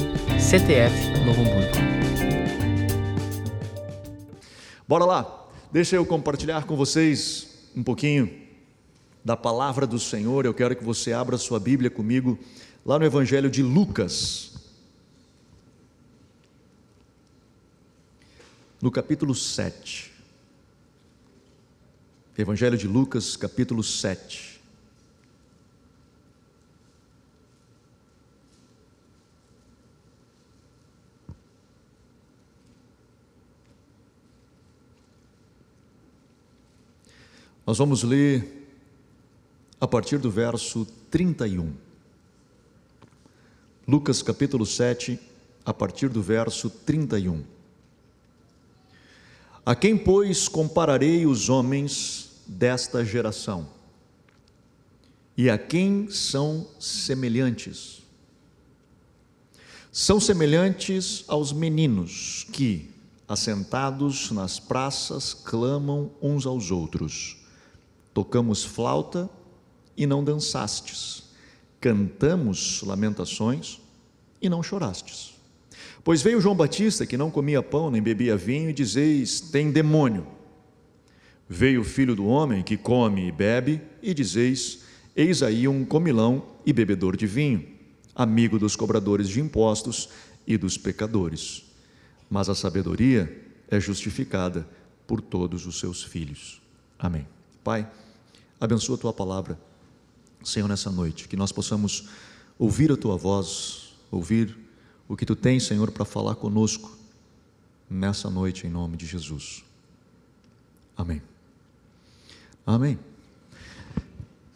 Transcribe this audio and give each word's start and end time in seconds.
Bora 4.87 5.05
lá, 5.05 5.45
deixa 5.71 5.95
eu 5.95 6.03
compartilhar 6.07 6.65
com 6.65 6.75
vocês 6.75 7.69
um 7.75 7.83
pouquinho 7.83 8.31
da 9.23 9.37
palavra 9.37 9.85
do 9.85 9.99
Senhor. 9.99 10.43
Eu 10.43 10.55
quero 10.55 10.75
que 10.75 10.83
você 10.83 11.13
abra 11.13 11.37
sua 11.37 11.59
Bíblia 11.59 11.91
comigo 11.91 12.39
lá 12.83 12.97
no 12.97 13.05
Evangelho 13.05 13.51
de 13.51 13.61
Lucas, 13.61 14.56
no 18.81 18.91
capítulo 18.91 19.33
7. 19.33 20.13
Evangelho 22.37 22.77
de 22.77 22.87
Lucas, 22.87 23.35
capítulo 23.35 23.81
7. 23.81 24.61
Nós 37.65 37.79
vamos 37.79 38.03
ler 38.03 38.69
a 39.81 39.87
partir 39.87 40.19
do 40.19 40.29
verso 40.29 40.85
31. 41.09 41.73
Lucas 43.87 44.21
capítulo 44.21 44.65
7, 44.65 45.19
a 45.65 45.73
partir 45.73 46.07
do 46.07 46.21
verso 46.21 46.69
31. 46.69 47.56
A 49.67 49.75
quem, 49.75 49.97
pois, 49.97 50.47
compararei 50.47 51.25
os 51.25 51.49
homens 51.49 52.41
desta 52.47 53.03
geração? 53.03 53.67
E 55.35 55.49
a 55.49 55.57
quem 55.57 56.09
são 56.09 56.65
semelhantes? 56.79 58.01
São 59.91 60.21
semelhantes 60.21 61.25
aos 61.27 61.51
meninos 61.51 62.47
que, 62.53 62.89
assentados 63.27 64.31
nas 64.31 64.57
praças, 64.57 65.33
clamam 65.33 66.11
uns 66.21 66.45
aos 66.45 66.71
outros: 66.71 67.35
Tocamos 68.13 68.63
flauta 68.63 69.29
e 69.97 70.07
não 70.07 70.23
dançastes, 70.23 71.23
cantamos 71.81 72.81
lamentações 72.83 73.81
e 74.41 74.47
não 74.47 74.63
chorastes. 74.63 75.36
Pois 76.07 76.21
veio 76.21 76.39
João 76.39 76.55
Batista, 76.55 77.05
que 77.05 77.17
não 77.17 77.29
comia 77.29 77.61
pão 77.61 77.91
nem 77.91 78.01
bebia 78.01 78.37
vinho, 78.37 78.69
e 78.69 78.73
dizeis: 78.73 79.41
tem 79.41 79.69
demônio. 79.69 80.25
Veio 81.49 81.81
o 81.81 81.83
filho 81.83 82.15
do 82.15 82.25
homem, 82.25 82.63
que 82.63 82.77
come 82.77 83.27
e 83.27 83.31
bebe, 83.33 83.81
e 84.01 84.13
dizeis: 84.13 84.83
eis 85.13 85.43
aí 85.43 85.67
um 85.67 85.83
comilão 85.83 86.45
e 86.65 86.71
bebedor 86.71 87.17
de 87.17 87.27
vinho, 87.27 87.67
amigo 88.15 88.57
dos 88.57 88.73
cobradores 88.73 89.27
de 89.27 89.41
impostos 89.41 90.07
e 90.47 90.57
dos 90.57 90.77
pecadores. 90.77 91.65
Mas 92.29 92.47
a 92.47 92.55
sabedoria 92.55 93.45
é 93.69 93.77
justificada 93.77 94.65
por 95.05 95.19
todos 95.19 95.65
os 95.65 95.77
seus 95.77 96.05
filhos. 96.05 96.61
Amém. 96.97 97.27
Pai, 97.65 97.85
abençoa 98.61 98.95
a 98.95 98.99
tua 98.99 99.11
palavra, 99.11 99.59
Senhor, 100.41 100.69
nessa 100.69 100.89
noite, 100.89 101.27
que 101.27 101.35
nós 101.35 101.51
possamos 101.51 102.07
ouvir 102.57 102.93
a 102.93 102.95
tua 102.95 103.17
voz, 103.17 103.93
ouvir 104.09 104.66
o 105.07 105.15
que 105.15 105.25
tu 105.25 105.35
tens, 105.35 105.63
Senhor, 105.63 105.91
para 105.91 106.05
falar 106.05 106.35
conosco 106.35 106.97
nessa 107.89 108.29
noite, 108.29 108.67
em 108.67 108.69
nome 108.69 108.97
de 108.97 109.05
Jesus. 109.05 109.63
Amém. 110.95 111.21
Amém. 112.65 112.99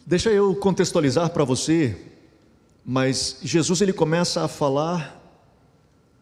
Deixa 0.05 0.29
eu 0.29 0.53
contextualizar 0.55 1.29
para 1.29 1.45
você, 1.45 2.09
mas 2.85 3.39
Jesus 3.41 3.81
ele 3.81 3.93
começa 3.93 4.43
a 4.43 4.47
falar 4.47 5.17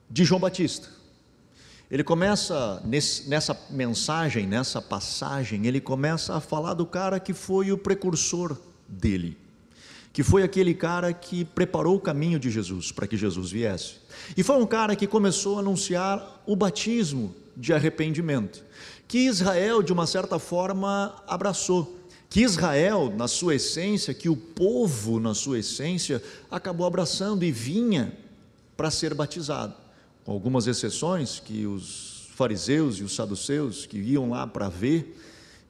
de 0.10 0.24
João 0.24 0.40
Batista. 0.40 0.90
Ele 1.90 2.04
começa 2.04 2.82
nesse, 2.86 3.28
nessa 3.28 3.60
mensagem, 3.72 4.46
nessa 4.46 4.80
passagem, 4.80 5.66
ele 5.66 5.82
começa 5.82 6.36
a 6.36 6.40
falar 6.40 6.76
do 6.76 6.86
cara 6.86 7.20
que 7.20 7.34
foi 7.34 7.72
o 7.72 7.78
precursor 7.78 8.56
dele 8.88 9.36
que 10.12 10.24
foi 10.24 10.44
aquele 10.44 10.74
cara 10.74 11.14
que 11.14 11.46
preparou 11.46 11.96
o 11.96 12.00
caminho 12.00 12.40
de 12.40 12.50
Jesus 12.50 12.92
para 12.92 13.08
que 13.08 13.16
Jesus 13.16 13.52
viesse. 13.52 13.96
E 14.36 14.44
foi 14.44 14.58
um 14.58 14.66
cara 14.66 14.96
que 14.96 15.08
começou 15.08 15.58
a 15.58 15.60
anunciar 15.60 16.44
o 16.46 16.56
batismo 16.56 17.36
de 17.56 17.74
arrependimento, 17.74 18.64
que 19.08 19.20
Israel, 19.20 19.84
de 19.84 19.92
uma 19.92 20.08
certa 20.08 20.40
forma, 20.40 21.16
abraçou. 21.28 21.98
Que 22.30 22.42
Israel, 22.42 23.12
na 23.16 23.28
sua 23.28 23.56
essência, 23.56 24.14
que 24.14 24.30
o 24.30 24.38
povo, 24.38 25.20
na 25.20 25.34
sua 25.34 25.60
essência, 25.60 26.22
acabou 26.50 26.86
abraçando 26.86 27.44
e 27.44 27.52
vinha 27.52 28.16
para 28.78 28.92
ser 28.92 29.14
batizado. 29.16 29.74
Com 30.24 30.32
algumas 30.32 30.68
exceções, 30.68 31.40
que 31.40 31.66
os 31.66 32.30
fariseus 32.36 32.98
e 32.98 33.04
os 33.04 33.16
saduceus 33.16 33.86
que 33.86 33.98
iam 33.98 34.30
lá 34.30 34.46
para 34.46 34.70
ver, 34.70 35.18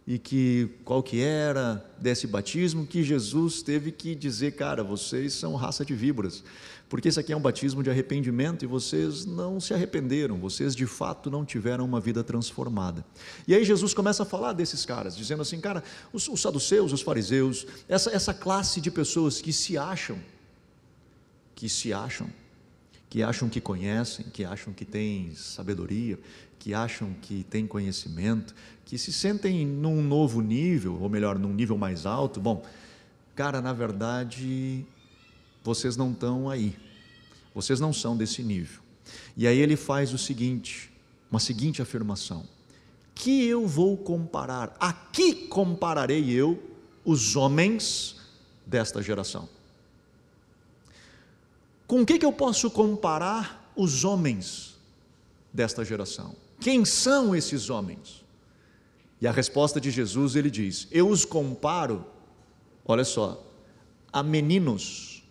e 0.09 0.17
que 0.17 0.67
qual 0.83 1.03
que 1.03 1.21
era 1.21 1.85
desse 1.99 2.25
batismo 2.25 2.83
que 2.83 3.03
Jesus 3.03 3.61
teve 3.61 3.91
que 3.91 4.15
dizer, 4.15 4.53
cara, 4.53 4.83
vocês 4.83 5.33
são 5.33 5.53
raça 5.53 5.85
de 5.85 5.93
víboras, 5.93 6.43
porque 6.89 7.09
esse 7.09 7.19
aqui 7.19 7.31
é 7.31 7.37
um 7.37 7.39
batismo 7.39 7.83
de 7.83 7.91
arrependimento 7.91 8.65
e 8.65 8.67
vocês 8.67 9.23
não 9.23 9.59
se 9.59 9.71
arrependeram, 9.71 10.39
vocês 10.39 10.75
de 10.75 10.87
fato 10.87 11.29
não 11.29 11.45
tiveram 11.45 11.85
uma 11.85 11.99
vida 11.99 12.23
transformada. 12.23 13.05
E 13.47 13.53
aí 13.53 13.63
Jesus 13.63 13.93
começa 13.93 14.23
a 14.23 14.25
falar 14.25 14.53
desses 14.53 14.83
caras, 14.83 15.15
dizendo 15.15 15.43
assim, 15.43 15.61
cara, 15.61 15.83
os, 16.11 16.27
os 16.27 16.41
saduceus, 16.41 16.91
os 16.91 17.03
fariseus, 17.03 17.67
essa, 17.87 18.09
essa 18.09 18.33
classe 18.33 18.81
de 18.81 18.89
pessoas 18.89 19.39
que 19.39 19.53
se 19.53 19.77
acham, 19.77 20.17
que 21.53 21.69
se 21.69 21.93
acham, 21.93 22.27
que 23.09 23.23
acham 23.23 23.49
que 23.49 23.59
conhecem, 23.59 24.25
que 24.31 24.45
acham 24.45 24.71
que 24.71 24.85
têm 24.85 25.33
sabedoria, 25.33 26.19
que 26.59 26.73
acham 26.73 27.13
que 27.21 27.43
têm 27.49 27.65
conhecimento, 27.65 28.53
que 28.85 28.97
se 28.97 29.11
sentem 29.11 29.65
num 29.65 30.01
novo 30.03 30.41
nível, 30.41 31.01
ou 31.01 31.09
melhor, 31.09 31.39
num 31.39 31.53
nível 31.53 31.77
mais 31.77 32.05
alto, 32.05 32.39
bom, 32.39 32.63
cara, 33.35 33.61
na 33.61 33.73
verdade, 33.73 34.85
vocês 35.63 35.97
não 35.97 36.11
estão 36.11 36.49
aí. 36.49 36.75
Vocês 37.53 37.79
não 37.79 37.91
são 37.91 38.15
desse 38.15 38.43
nível. 38.43 38.81
E 39.35 39.47
aí 39.47 39.57
ele 39.57 39.75
faz 39.75 40.13
o 40.13 40.17
seguinte, 40.17 40.91
uma 41.31 41.39
seguinte 41.39 41.81
afirmação: 41.81 42.45
que 43.15 43.45
eu 43.45 43.65
vou 43.67 43.97
comparar, 43.97 44.75
a 44.79 44.93
que 44.93 45.33
compararei 45.33 46.29
eu 46.29 46.61
os 47.03 47.35
homens 47.35 48.17
desta 48.65 49.01
geração? 49.01 49.49
Com 51.89 52.01
o 52.01 52.05
que, 52.05 52.19
que 52.19 52.25
eu 52.25 52.31
posso 52.31 52.69
comparar 52.69 53.73
os 53.75 54.03
homens 54.05 54.77
desta 55.51 55.83
geração? 55.83 56.35
Quem 56.61 56.85
são 56.85 57.35
esses 57.35 57.71
homens? 57.71 58.23
E 59.19 59.25
a 59.25 59.31
resposta 59.31 59.81
de 59.81 59.89
Jesus, 59.89 60.35
ele 60.35 60.51
diz: 60.51 60.87
Eu 60.91 61.09
os 61.09 61.25
comparo, 61.25 62.05
olha 62.85 63.03
só, 63.03 63.43
a 64.13 64.21
meninos 64.21 65.23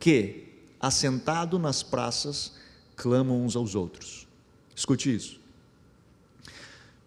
que, 0.00 0.48
assentado 0.80 1.60
nas 1.60 1.80
praças, 1.80 2.54
clamam 2.96 3.44
uns 3.44 3.54
aos 3.54 3.76
outros. 3.76 4.26
Escute 4.74 5.14
isso. 5.14 5.38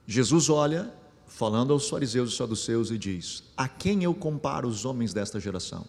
Jesus 0.08 0.50
olha, 0.50 0.94
falando 1.28 1.74
aos 1.74 1.90
fariseus 1.90 2.32
e 2.32 2.38
saduceus, 2.38 2.90
e 2.90 2.98
diz: 2.98 3.44
A 3.58 3.68
quem 3.68 4.06
eu 4.06 4.14
comparo 4.14 4.66
os 4.66 4.86
homens 4.86 5.14
desta 5.14 5.42
geração? 5.42 5.86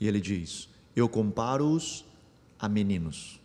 E 0.00 0.08
ele 0.08 0.20
diz: 0.20 0.71
Eu 0.94 1.08
comparo-os 1.08 2.04
a 2.58 2.68
meninos. 2.68 3.40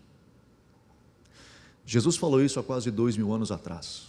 Jesus 1.86 2.18
falou 2.18 2.44
isso 2.44 2.60
há 2.60 2.64
quase 2.64 2.92
dois 2.92 3.16
mil 3.16 3.34
anos 3.34 3.52
atrás. 3.52 4.08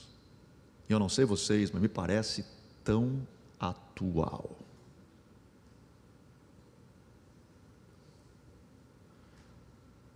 Eu 0.88 0.99
não 0.99 1.08
sei 1.08 1.25
vocês, 1.25 1.70
mas 1.70 1.81
me 1.81 1.88
parece 1.88 2.44
tão 2.82 3.26
atual. 3.61 4.56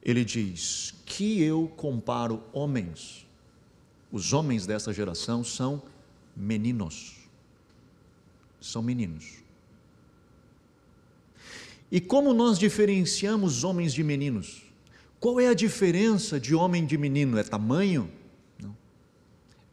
Ele 0.02 0.24
diz 0.24 0.94
que 1.06 1.40
eu 1.42 1.68
comparo 1.76 2.42
homens, 2.52 3.24
os 4.10 4.32
homens 4.32 4.66
dessa 4.66 4.92
geração 4.92 5.44
são 5.44 5.80
meninos, 6.34 7.28
são 8.60 8.82
meninos. 8.82 9.41
E 11.92 12.00
como 12.00 12.32
nós 12.32 12.58
diferenciamos 12.58 13.64
homens 13.64 13.92
de 13.92 14.02
meninos? 14.02 14.62
Qual 15.20 15.38
é 15.38 15.48
a 15.48 15.52
diferença 15.52 16.40
de 16.40 16.54
homem 16.54 16.86
de 16.86 16.96
menino? 16.96 17.36
É 17.36 17.42
tamanho? 17.42 18.10
Não. 18.58 18.74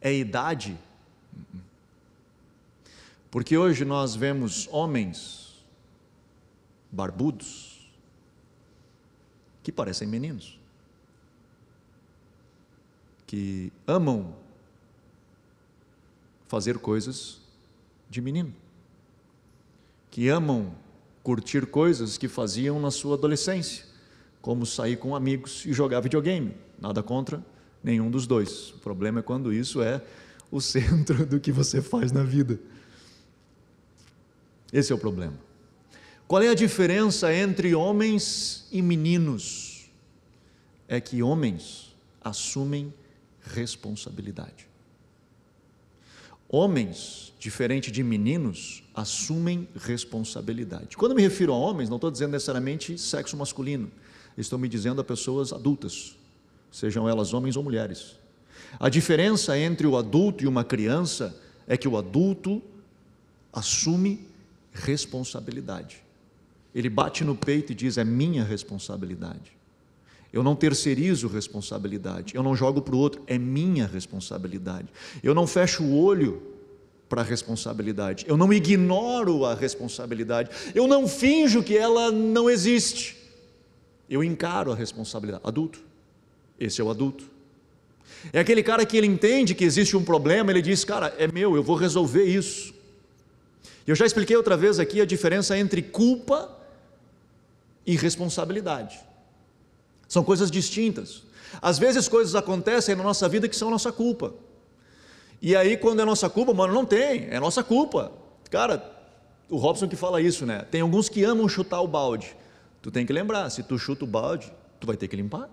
É 0.02 0.12
idade? 0.12 0.78
Porque 3.30 3.56
hoje 3.56 3.86
nós 3.86 4.14
vemos 4.14 4.68
homens 4.70 5.64
barbudos 6.92 7.90
que 9.62 9.72
parecem 9.72 10.06
meninos, 10.06 10.60
que 13.26 13.72
amam 13.86 14.36
fazer 16.48 16.76
coisas 16.80 17.40
de 18.10 18.20
menino, 18.20 18.54
que 20.10 20.28
amam 20.28 20.74
curtir 21.22 21.66
coisas 21.66 22.16
que 22.16 22.28
faziam 22.28 22.80
na 22.80 22.90
sua 22.90 23.14
adolescência, 23.14 23.84
como 24.40 24.64
sair 24.64 24.96
com 24.96 25.14
amigos 25.14 25.64
e 25.66 25.72
jogar 25.72 26.00
videogame. 26.00 26.54
Nada 26.80 27.02
contra 27.02 27.44
nenhum 27.82 28.10
dos 28.10 28.26
dois. 28.26 28.70
O 28.70 28.78
problema 28.78 29.20
é 29.20 29.22
quando 29.22 29.52
isso 29.52 29.82
é 29.82 30.02
o 30.50 30.60
centro 30.62 31.26
do 31.26 31.38
que 31.38 31.52
você 31.52 31.82
faz 31.82 32.12
na 32.12 32.22
vida. 32.22 32.58
Esse 34.72 34.92
é 34.92 34.94
o 34.94 34.98
problema. 34.98 35.34
Qual 36.26 36.42
é 36.42 36.48
a 36.48 36.54
diferença 36.54 37.34
entre 37.34 37.74
homens 37.74 38.68
e 38.70 38.80
meninos? 38.80 39.90
É 40.86 41.00
que 41.00 41.22
homens 41.22 41.94
assumem 42.22 42.94
responsabilidade. 43.42 44.69
Homens, 46.52 47.32
diferente 47.38 47.92
de 47.92 48.02
meninos, 48.02 48.82
assumem 48.92 49.68
responsabilidade. 49.76 50.96
Quando 50.96 51.14
me 51.14 51.22
refiro 51.22 51.52
a 51.52 51.56
homens, 51.56 51.88
não 51.88 51.96
estou 51.96 52.10
dizendo 52.10 52.32
necessariamente 52.32 52.98
sexo 52.98 53.36
masculino, 53.36 53.88
estou 54.36 54.58
me 54.58 54.68
dizendo 54.68 55.00
a 55.00 55.04
pessoas 55.04 55.52
adultas, 55.52 56.16
sejam 56.72 57.08
elas 57.08 57.32
homens 57.32 57.56
ou 57.56 57.62
mulheres. 57.62 58.16
A 58.80 58.88
diferença 58.88 59.56
entre 59.56 59.86
o 59.86 59.96
adulto 59.96 60.42
e 60.42 60.48
uma 60.48 60.64
criança 60.64 61.40
é 61.68 61.76
que 61.76 61.86
o 61.86 61.96
adulto 61.96 62.60
assume 63.52 64.26
responsabilidade. 64.72 66.02
Ele 66.74 66.90
bate 66.90 67.22
no 67.22 67.36
peito 67.36 67.70
e 67.70 67.76
diz: 67.76 67.96
É 67.96 68.02
minha 68.02 68.42
responsabilidade. 68.42 69.59
Eu 70.32 70.42
não 70.42 70.54
terceirizo 70.54 71.26
responsabilidade, 71.26 72.36
eu 72.36 72.42
não 72.42 72.54
jogo 72.54 72.80
para 72.80 72.94
o 72.94 72.98
outro, 72.98 73.22
é 73.26 73.36
minha 73.36 73.86
responsabilidade. 73.86 74.88
Eu 75.22 75.34
não 75.34 75.46
fecho 75.46 75.82
o 75.82 76.00
olho 76.00 76.40
para 77.08 77.22
a 77.22 77.24
responsabilidade, 77.24 78.24
eu 78.28 78.36
não 78.36 78.52
ignoro 78.52 79.44
a 79.44 79.54
responsabilidade, 79.54 80.50
eu 80.72 80.86
não 80.86 81.08
finjo 81.08 81.62
que 81.62 81.76
ela 81.76 82.12
não 82.12 82.48
existe. 82.48 83.16
Eu 84.08 84.22
encaro 84.22 84.70
a 84.70 84.74
responsabilidade. 84.76 85.42
Adulto, 85.44 85.80
esse 86.58 86.80
é 86.80 86.84
o 86.84 86.90
adulto. 86.90 87.24
É 88.32 88.38
aquele 88.38 88.62
cara 88.62 88.86
que 88.86 88.96
ele 88.96 89.06
entende 89.08 89.54
que 89.54 89.64
existe 89.64 89.96
um 89.96 90.04
problema, 90.04 90.52
ele 90.52 90.62
diz: 90.62 90.84
Cara, 90.84 91.14
é 91.18 91.26
meu, 91.26 91.56
eu 91.56 91.62
vou 91.62 91.74
resolver 91.74 92.24
isso. 92.24 92.72
Eu 93.86 93.96
já 93.96 94.06
expliquei 94.06 94.36
outra 94.36 94.56
vez 94.56 94.78
aqui 94.78 95.00
a 95.00 95.04
diferença 95.04 95.58
entre 95.58 95.82
culpa 95.82 96.56
e 97.84 97.96
responsabilidade. 97.96 99.00
São 100.10 100.24
coisas 100.24 100.50
distintas. 100.50 101.22
Às 101.62 101.78
vezes 101.78 102.08
coisas 102.08 102.34
acontecem 102.34 102.96
na 102.96 103.04
nossa 103.04 103.28
vida 103.28 103.48
que 103.48 103.54
são 103.54 103.70
nossa 103.70 103.92
culpa. 103.92 104.34
E 105.40 105.54
aí, 105.54 105.76
quando 105.76 106.00
é 106.00 106.04
nossa 106.04 106.28
culpa, 106.28 106.52
mano, 106.52 106.74
não 106.74 106.84
tem, 106.84 107.28
é 107.30 107.38
nossa 107.38 107.62
culpa. 107.62 108.10
Cara, 108.50 108.84
o 109.48 109.56
Robson 109.56 109.86
que 109.86 109.94
fala 109.94 110.20
isso, 110.20 110.44
né? 110.44 110.66
Tem 110.68 110.80
alguns 110.80 111.08
que 111.08 111.22
amam 111.22 111.48
chutar 111.48 111.80
o 111.80 111.86
balde. 111.86 112.36
Tu 112.82 112.90
tem 112.90 113.06
que 113.06 113.12
lembrar, 113.12 113.48
se 113.50 113.62
tu 113.62 113.78
chuta 113.78 114.04
o 114.04 114.06
balde, 114.06 114.52
tu 114.80 114.86
vai 114.86 114.96
ter 114.96 115.06
que 115.06 115.14
limpar. 115.14 115.48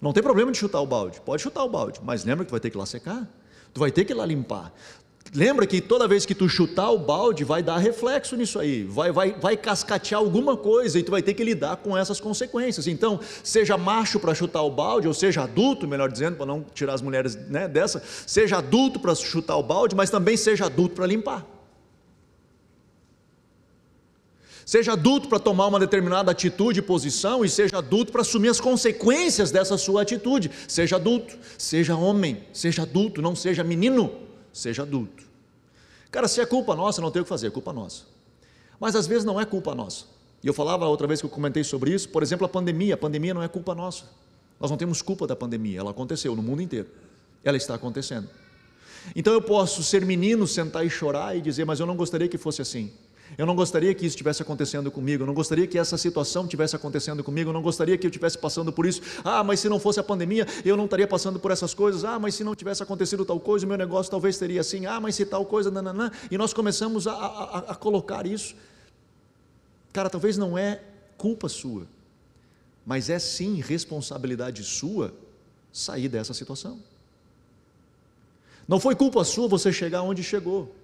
Não 0.00 0.14
tem 0.14 0.22
problema 0.22 0.50
de 0.50 0.56
chutar 0.56 0.80
o 0.80 0.86
balde, 0.86 1.20
pode 1.20 1.42
chutar 1.42 1.62
o 1.64 1.68
balde, 1.68 2.00
mas 2.02 2.24
lembra 2.24 2.46
que 2.46 2.48
tu 2.48 2.52
vai 2.52 2.60
ter 2.60 2.70
que 2.70 2.78
ir 2.78 2.80
lá 2.80 2.86
secar. 2.86 3.28
Tu 3.74 3.78
vai 3.78 3.90
ter 3.92 4.06
que 4.06 4.12
ir 4.14 4.16
lá 4.16 4.24
limpar. 4.24 4.72
Lembra 5.34 5.66
que 5.66 5.80
toda 5.80 6.08
vez 6.08 6.24
que 6.24 6.34
tu 6.34 6.48
chutar 6.48 6.90
o 6.90 6.98
balde, 6.98 7.44
vai 7.44 7.62
dar 7.62 7.76
reflexo 7.76 8.34
nisso 8.34 8.58
aí, 8.58 8.84
vai, 8.84 9.12
vai, 9.12 9.32
vai 9.32 9.56
cascatear 9.56 10.20
alguma 10.20 10.56
coisa 10.56 10.98
e 10.98 11.02
tu 11.02 11.10
vai 11.10 11.20
ter 11.20 11.34
que 11.34 11.44
lidar 11.44 11.76
com 11.76 11.96
essas 11.96 12.18
consequências. 12.18 12.86
Então, 12.86 13.20
seja 13.44 13.76
macho 13.76 14.18
para 14.18 14.34
chutar 14.34 14.62
o 14.62 14.70
balde, 14.70 15.06
ou 15.06 15.12
seja 15.12 15.42
adulto, 15.42 15.86
melhor 15.86 16.10
dizendo, 16.10 16.36
para 16.36 16.46
não 16.46 16.64
tirar 16.74 16.94
as 16.94 17.02
mulheres 17.02 17.36
né, 17.36 17.68
dessa, 17.68 18.02
seja 18.26 18.58
adulto 18.58 18.98
para 18.98 19.14
chutar 19.14 19.56
o 19.56 19.62
balde, 19.62 19.94
mas 19.94 20.08
também 20.08 20.36
seja 20.36 20.66
adulto 20.66 20.94
para 20.94 21.06
limpar. 21.06 21.46
Seja 24.64 24.92
adulto 24.92 25.28
para 25.28 25.38
tomar 25.38 25.66
uma 25.66 25.80
determinada 25.80 26.30
atitude 26.30 26.80
e 26.80 26.82
posição, 26.82 27.44
e 27.44 27.48
seja 27.48 27.78
adulto 27.78 28.12
para 28.12 28.22
assumir 28.22 28.48
as 28.48 28.60
consequências 28.60 29.50
dessa 29.50 29.76
sua 29.78 30.02
atitude. 30.02 30.50
Seja 30.66 30.96
adulto, 30.96 31.36
seja 31.56 31.96
homem, 31.96 32.44
seja 32.52 32.82
adulto, 32.82 33.22
não 33.22 33.34
seja 33.34 33.64
menino 33.64 34.27
seja 34.52 34.82
adulto. 34.82 35.24
Cara, 36.10 36.26
se 36.26 36.40
é 36.40 36.46
culpa 36.46 36.74
nossa, 36.74 37.00
não 37.00 37.10
tem 37.10 37.20
o 37.20 37.24
que 37.24 37.28
fazer, 37.28 37.48
é 37.48 37.50
culpa 37.50 37.72
nossa. 37.72 38.04
Mas 38.80 38.94
às 38.94 39.06
vezes 39.06 39.24
não 39.24 39.40
é 39.40 39.44
culpa 39.44 39.74
nossa. 39.74 40.04
E 40.42 40.46
eu 40.46 40.54
falava 40.54 40.86
outra 40.86 41.06
vez 41.06 41.20
que 41.20 41.26
eu 41.26 41.30
comentei 41.30 41.64
sobre 41.64 41.92
isso, 41.92 42.08
por 42.08 42.22
exemplo, 42.22 42.46
a 42.46 42.48
pandemia. 42.48 42.94
A 42.94 42.96
pandemia 42.96 43.34
não 43.34 43.42
é 43.42 43.48
culpa 43.48 43.74
nossa. 43.74 44.04
Nós 44.60 44.70
não 44.70 44.76
temos 44.78 45.02
culpa 45.02 45.26
da 45.26 45.36
pandemia, 45.36 45.80
ela 45.80 45.90
aconteceu 45.90 46.34
no 46.34 46.42
mundo 46.42 46.62
inteiro. 46.62 46.88
Ela 47.44 47.56
está 47.56 47.74
acontecendo. 47.74 48.28
Então 49.14 49.32
eu 49.32 49.40
posso 49.40 49.82
ser 49.82 50.04
menino, 50.04 50.46
sentar 50.46 50.84
e 50.84 50.90
chorar 50.90 51.36
e 51.36 51.40
dizer, 51.40 51.64
mas 51.64 51.80
eu 51.80 51.86
não 51.86 51.96
gostaria 51.96 52.28
que 52.28 52.38
fosse 52.38 52.60
assim. 52.60 52.92
Eu 53.36 53.44
não 53.44 53.54
gostaria 53.54 53.94
que 53.94 54.06
isso 54.06 54.14
estivesse 54.14 54.42
acontecendo 54.42 54.90
comigo, 54.90 55.22
eu 55.22 55.26
não 55.26 55.34
gostaria 55.34 55.66
que 55.66 55.78
essa 55.78 55.98
situação 55.98 56.44
estivesse 56.44 56.74
acontecendo 56.74 57.22
comigo, 57.22 57.50
eu 57.50 57.54
não 57.54 57.62
gostaria 57.62 57.98
que 57.98 58.06
eu 58.06 58.08
estivesse 58.08 58.38
passando 58.38 58.72
por 58.72 58.86
isso. 58.86 59.02
Ah, 59.24 59.44
mas 59.44 59.60
se 59.60 59.68
não 59.68 59.78
fosse 59.78 60.00
a 60.00 60.02
pandemia, 60.02 60.46
eu 60.64 60.76
não 60.76 60.86
estaria 60.86 61.06
passando 61.06 61.38
por 61.38 61.50
essas 61.50 61.74
coisas. 61.74 62.04
Ah, 62.04 62.18
mas 62.18 62.34
se 62.34 62.42
não 62.42 62.54
tivesse 62.54 62.82
acontecido 62.82 63.24
tal 63.24 63.38
coisa, 63.38 63.66
o 63.66 63.68
meu 63.68 63.76
negócio 63.76 64.10
talvez 64.10 64.38
teria 64.38 64.60
assim. 64.60 64.86
Ah, 64.86 65.00
mas 65.00 65.14
se 65.14 65.26
tal 65.26 65.44
coisa, 65.44 65.70
nananã. 65.70 66.10
E 66.30 66.38
nós 66.38 66.52
começamos 66.52 67.06
a, 67.06 67.12
a, 67.12 67.58
a 67.58 67.74
colocar 67.74 68.26
isso. 68.26 68.54
Cara, 69.92 70.08
talvez 70.08 70.36
não 70.36 70.56
é 70.56 70.80
culpa 71.16 71.48
sua, 71.48 71.86
mas 72.86 73.10
é 73.10 73.18
sim 73.18 73.60
responsabilidade 73.60 74.62
sua 74.62 75.12
sair 75.72 76.08
dessa 76.08 76.32
situação. 76.32 76.78
Não 78.66 78.78
foi 78.78 78.94
culpa 78.94 79.24
sua 79.24 79.48
você 79.48 79.72
chegar 79.72 80.02
onde 80.02 80.22
chegou. 80.22 80.74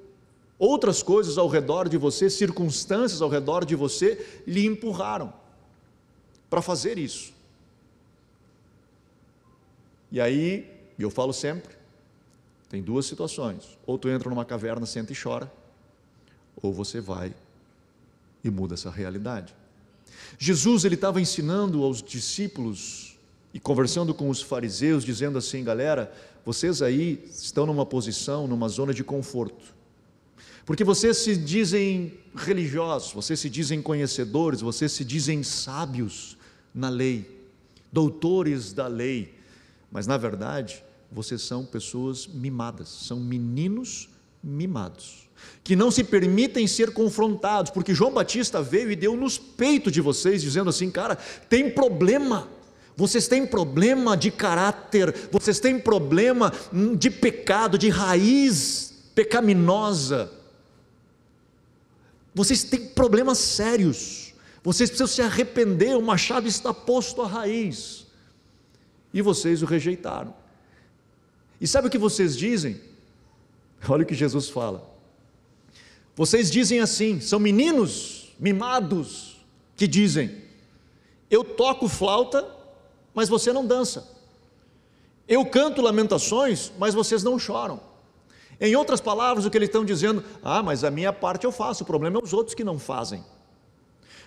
Outras 0.59 1.03
coisas 1.03 1.37
ao 1.37 1.49
redor 1.49 1.89
de 1.89 1.97
você, 1.97 2.31
circunstâncias 2.31 3.21
ao 3.21 3.29
redor 3.29 3.65
de 3.65 3.75
você, 3.75 4.43
lhe 4.47 4.65
empurraram 4.65 5.33
para 6.49 6.63
fazer 6.63 6.99
isso. 6.99 7.33
E 10.13 10.21
aí, 10.21 10.71
eu 10.99 11.11
falo 11.11 11.33
sempre, 11.33 11.75
tem 12.69 12.81
duas 12.81 13.07
situações: 13.07 13.77
ou 13.85 13.99
tu 13.99 14.09
entra 14.09 14.31
numa 14.31 14.45
caverna, 14.45 14.87
senta 14.87 15.13
e 15.13 15.17
chora, 15.21 15.53
ou 16.63 16.73
você 16.73 17.01
vai 17.01 17.35
e 18.45 18.51
muda 18.51 18.75
essa 18.75 18.91
realidade. 18.91 19.55
Jesus 20.39 20.85
ele 20.85 20.95
estava 20.95 21.21
ensinando 21.21 21.83
aos 21.83 22.01
discípulos 22.01 23.19
e 23.53 23.59
conversando 23.59 24.15
com 24.15 24.29
os 24.29 24.41
fariseus, 24.41 25.05
dizendo 25.05 25.39
assim, 25.39 25.65
galera, 25.65 26.13
vocês 26.45 26.83
aí 26.83 27.25
estão 27.33 27.67
numa 27.67 27.85
posição, 27.85 28.47
numa 28.47 28.69
zona 28.69 28.95
de 28.95 29.03
conforto. 29.03 29.74
Porque 30.65 30.83
vocês 30.83 31.19
se 31.19 31.37
dizem 31.37 32.15
religiosos, 32.35 33.13
vocês 33.13 33.39
se 33.39 33.51
dizem 33.51 33.83
conhecedores, 33.83 34.61
vocês 34.61 34.93
se 34.93 35.05
dizem 35.05 35.43
sábios 35.43 36.37
na 36.75 36.89
lei, 36.89 37.31
doutores 37.93 38.73
da 38.73 38.87
lei, 38.87 39.35
mas 39.93 40.07
na 40.07 40.17
verdade 40.17 40.83
vocês 41.13 41.43
são 41.43 41.65
pessoas 41.65 42.27
mimadas, 42.27 42.89
são 42.89 43.21
meninos 43.21 44.09
mimados, 44.43 45.29
que 45.63 45.77
não 45.77 45.91
se 45.91 46.03
permitem 46.03 46.67
ser 46.67 46.93
confrontados, 46.93 47.71
porque 47.71 47.95
João 47.95 48.13
Batista 48.13 48.63
veio 48.63 48.91
e 48.91 48.97
deu 48.97 49.15
nos 49.15 49.39
peitos 49.39 49.93
de 49.93 50.01
vocês, 50.01 50.43
dizendo 50.43 50.71
assim: 50.71 50.91
cara, 50.91 51.17
tem 51.49 51.71
problema. 51.71 52.49
Vocês 52.97 53.27
têm 53.27 53.45
problema 53.45 54.17
de 54.17 54.31
caráter, 54.31 55.29
vocês 55.31 55.59
têm 55.59 55.81
problema 55.81 56.53
de 56.97 57.11
pecado, 57.11 57.77
de 57.77 57.89
raiz 57.89 58.95
pecaminosa. 59.15 60.31
Vocês 62.35 62.65
têm 62.65 62.89
problemas 62.89 63.39
sérios. 63.39 64.35
Vocês 64.63 64.91
precisam 64.91 65.07
se 65.07 65.23
arrepender. 65.23 65.97
O 65.97 66.03
machado 66.03 66.49
está 66.49 66.75
posto 66.75 67.23
à 67.23 67.27
raiz. 67.27 68.07
E 69.13 69.23
vocês 69.23 69.63
o 69.63 69.67
rejeitaram. 69.67 70.35
E 71.61 71.67
sabe 71.67 71.87
o 71.87 71.91
que 71.91 71.99
vocês 71.99 72.37
dizem? 72.37 72.81
Olha 73.89 74.03
o 74.03 74.07
que 74.07 74.15
Jesus 74.15 74.49
fala. 74.49 74.93
Vocês 76.17 76.51
dizem 76.51 76.81
assim: 76.81 77.21
são 77.21 77.39
meninos 77.39 78.35
mimados 78.39 79.37
que 79.77 79.87
dizem: 79.87 80.43
Eu 81.31 81.45
toco 81.45 81.89
flauta, 81.89 82.47
mas 83.15 83.29
você 83.29 83.53
não 83.53 83.65
dança. 83.65 84.13
Eu 85.27 85.47
canto 85.47 85.81
lamentações, 85.81 86.73
mas 86.79 86.95
vocês 86.95 87.23
não 87.23 87.39
choram. 87.39 87.81
Em 88.61 88.77
outras 88.77 89.01
palavras, 89.01 89.45
o 89.45 89.51
que 89.51 89.59
eles 89.59 89.69
estão 89.69 89.85
dizendo, 89.85 90.23
ah, 90.43 90.63
mas 90.63 90.85
a 90.85 90.91
minha 90.91 91.13
parte 91.13 91.45
eu 91.45 91.53
faço, 91.53 91.83
o 91.83 91.87
problema 91.87 92.19
é 92.19 92.23
os 92.23 92.33
outros 92.33 92.55
que 92.55 92.65
não 92.65 92.79
fazem. 92.79 93.25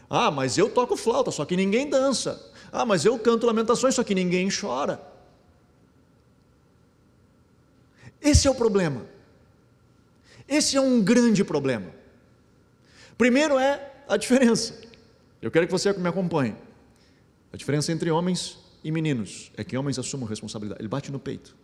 Ah, 0.09 0.31
mas 0.31 0.57
eu 0.57 0.69
toco 0.69 0.95
flauta, 0.95 1.31
só 1.31 1.45
que 1.45 1.55
ninguém 1.55 1.89
dança. 1.89 2.51
Ah, 2.71 2.85
mas 2.85 3.05
eu 3.05 3.17
canto 3.19 3.45
lamentações, 3.45 3.95
só 3.95 4.03
que 4.03 4.15
ninguém 4.15 4.49
chora. 4.49 5.01
Esse 8.21 8.47
é 8.47 8.51
o 8.51 8.55
problema. 8.55 9.05
Esse 10.47 10.77
é 10.77 10.81
um 10.81 11.01
grande 11.01 11.43
problema. 11.43 11.91
Primeiro 13.17 13.57
é 13.57 13.91
a 14.07 14.17
diferença. 14.17 14.79
Eu 15.41 15.51
quero 15.51 15.65
que 15.65 15.71
você 15.71 15.91
me 15.93 16.07
acompanhe. 16.07 16.55
A 17.51 17.57
diferença 17.57 17.91
entre 17.91 18.11
homens 18.11 18.57
e 18.83 18.91
meninos 18.91 19.51
é 19.55 19.63
que 19.63 19.77
homens 19.77 19.97
assumam 19.97 20.27
responsabilidade. 20.27 20.81
Ele 20.81 20.87
bate 20.87 21.11
no 21.11 21.19
peito 21.19 21.55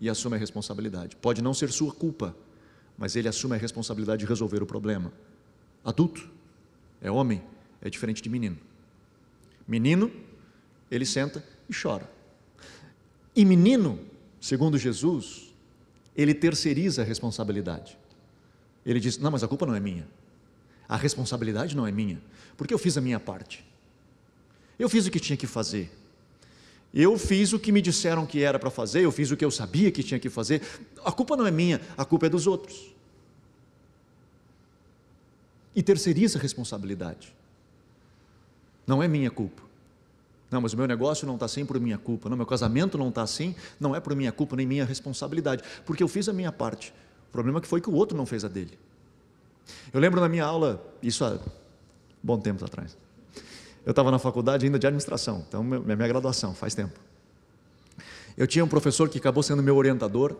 e 0.00 0.08
assume 0.08 0.36
a 0.36 0.38
responsabilidade. 0.38 1.16
Pode 1.16 1.42
não 1.42 1.54
ser 1.54 1.70
sua 1.70 1.92
culpa, 1.92 2.34
mas 2.96 3.16
ele 3.16 3.28
assume 3.28 3.54
a 3.54 3.58
responsabilidade 3.58 4.20
de 4.20 4.26
resolver 4.26 4.62
o 4.62 4.66
problema. 4.66 5.12
Adulto 5.84 6.28
é 7.00 7.10
homem, 7.10 7.42
é 7.80 7.88
diferente 7.88 8.22
de 8.22 8.28
menino. 8.28 8.58
Menino, 9.66 10.10
ele 10.90 11.04
senta 11.04 11.44
e 11.68 11.74
chora. 11.74 12.08
E 13.34 13.44
menino, 13.44 13.98
segundo 14.40 14.78
Jesus, 14.78 15.52
ele 16.16 16.32
terceiriza 16.32 17.02
a 17.02 17.04
responsabilidade. 17.04 17.98
Ele 18.84 19.00
diz: 19.00 19.18
Não, 19.18 19.30
mas 19.30 19.42
a 19.42 19.48
culpa 19.48 19.66
não 19.66 19.74
é 19.74 19.80
minha. 19.80 20.08
A 20.88 20.96
responsabilidade 20.96 21.76
não 21.76 21.86
é 21.86 21.92
minha, 21.92 22.22
porque 22.56 22.72
eu 22.72 22.78
fiz 22.78 22.96
a 22.96 23.00
minha 23.00 23.18
parte. 23.18 23.66
Eu 24.78 24.88
fiz 24.88 25.06
o 25.06 25.10
que 25.10 25.18
tinha 25.18 25.36
que 25.36 25.46
fazer. 25.46 25.90
Eu 26.94 27.18
fiz 27.18 27.52
o 27.52 27.58
que 27.58 27.70
me 27.70 27.82
disseram 27.82 28.24
que 28.24 28.42
era 28.42 28.58
para 28.58 28.70
fazer, 28.70 29.02
eu 29.02 29.12
fiz 29.12 29.30
o 29.30 29.36
que 29.36 29.44
eu 29.44 29.50
sabia 29.50 29.90
que 29.90 30.02
tinha 30.02 30.18
que 30.18 30.30
fazer. 30.30 30.62
A 31.04 31.12
culpa 31.12 31.36
não 31.36 31.46
é 31.46 31.50
minha, 31.50 31.80
a 31.96 32.04
culpa 32.04 32.26
é 32.26 32.28
dos 32.28 32.46
outros. 32.46 32.94
E 35.74 35.82
terceiriza 35.82 36.38
a 36.38 36.42
responsabilidade. 36.42 37.34
Não 38.86 39.02
é 39.02 39.08
minha 39.08 39.30
culpa. 39.30 39.62
Não, 40.50 40.60
mas 40.60 40.72
o 40.72 40.76
meu 40.76 40.86
negócio 40.86 41.26
não 41.26 41.34
está 41.34 41.44
assim 41.44 41.66
por 41.66 41.78
minha 41.80 41.98
culpa. 41.98 42.28
Não, 42.28 42.36
meu 42.36 42.46
casamento 42.46 42.96
não 42.96 43.08
está 43.08 43.22
assim, 43.22 43.54
não 43.78 43.94
é 43.94 44.00
por 44.00 44.14
minha 44.14 44.32
culpa 44.32 44.56
nem 44.56 44.66
minha 44.66 44.84
responsabilidade, 44.84 45.62
porque 45.84 46.02
eu 46.02 46.08
fiz 46.08 46.28
a 46.28 46.32
minha 46.32 46.52
parte. 46.52 46.94
O 47.28 47.32
problema 47.32 47.58
é 47.58 47.62
foi 47.62 47.80
que 47.80 47.90
o 47.90 47.94
outro 47.94 48.16
não 48.16 48.24
fez 48.24 48.44
a 48.44 48.48
dele. 48.48 48.78
Eu 49.92 50.00
lembro 50.00 50.20
na 50.20 50.28
minha 50.28 50.44
aula, 50.44 50.82
isso 51.02 51.24
há 51.24 51.38
bom 52.22 52.38
tempo 52.38 52.64
atrás. 52.64 52.96
Eu 53.86 53.90
estava 53.90 54.10
na 54.10 54.18
faculdade 54.18 54.66
ainda 54.66 54.80
de 54.80 54.86
administração, 54.86 55.44
então 55.48 55.62
minha, 55.62 55.80
minha 55.80 56.08
graduação, 56.08 56.52
faz 56.52 56.74
tempo. 56.74 56.98
Eu 58.36 58.44
tinha 58.44 58.64
um 58.64 58.68
professor 58.68 59.08
que 59.08 59.16
acabou 59.16 59.44
sendo 59.44 59.62
meu 59.62 59.76
orientador, 59.76 60.36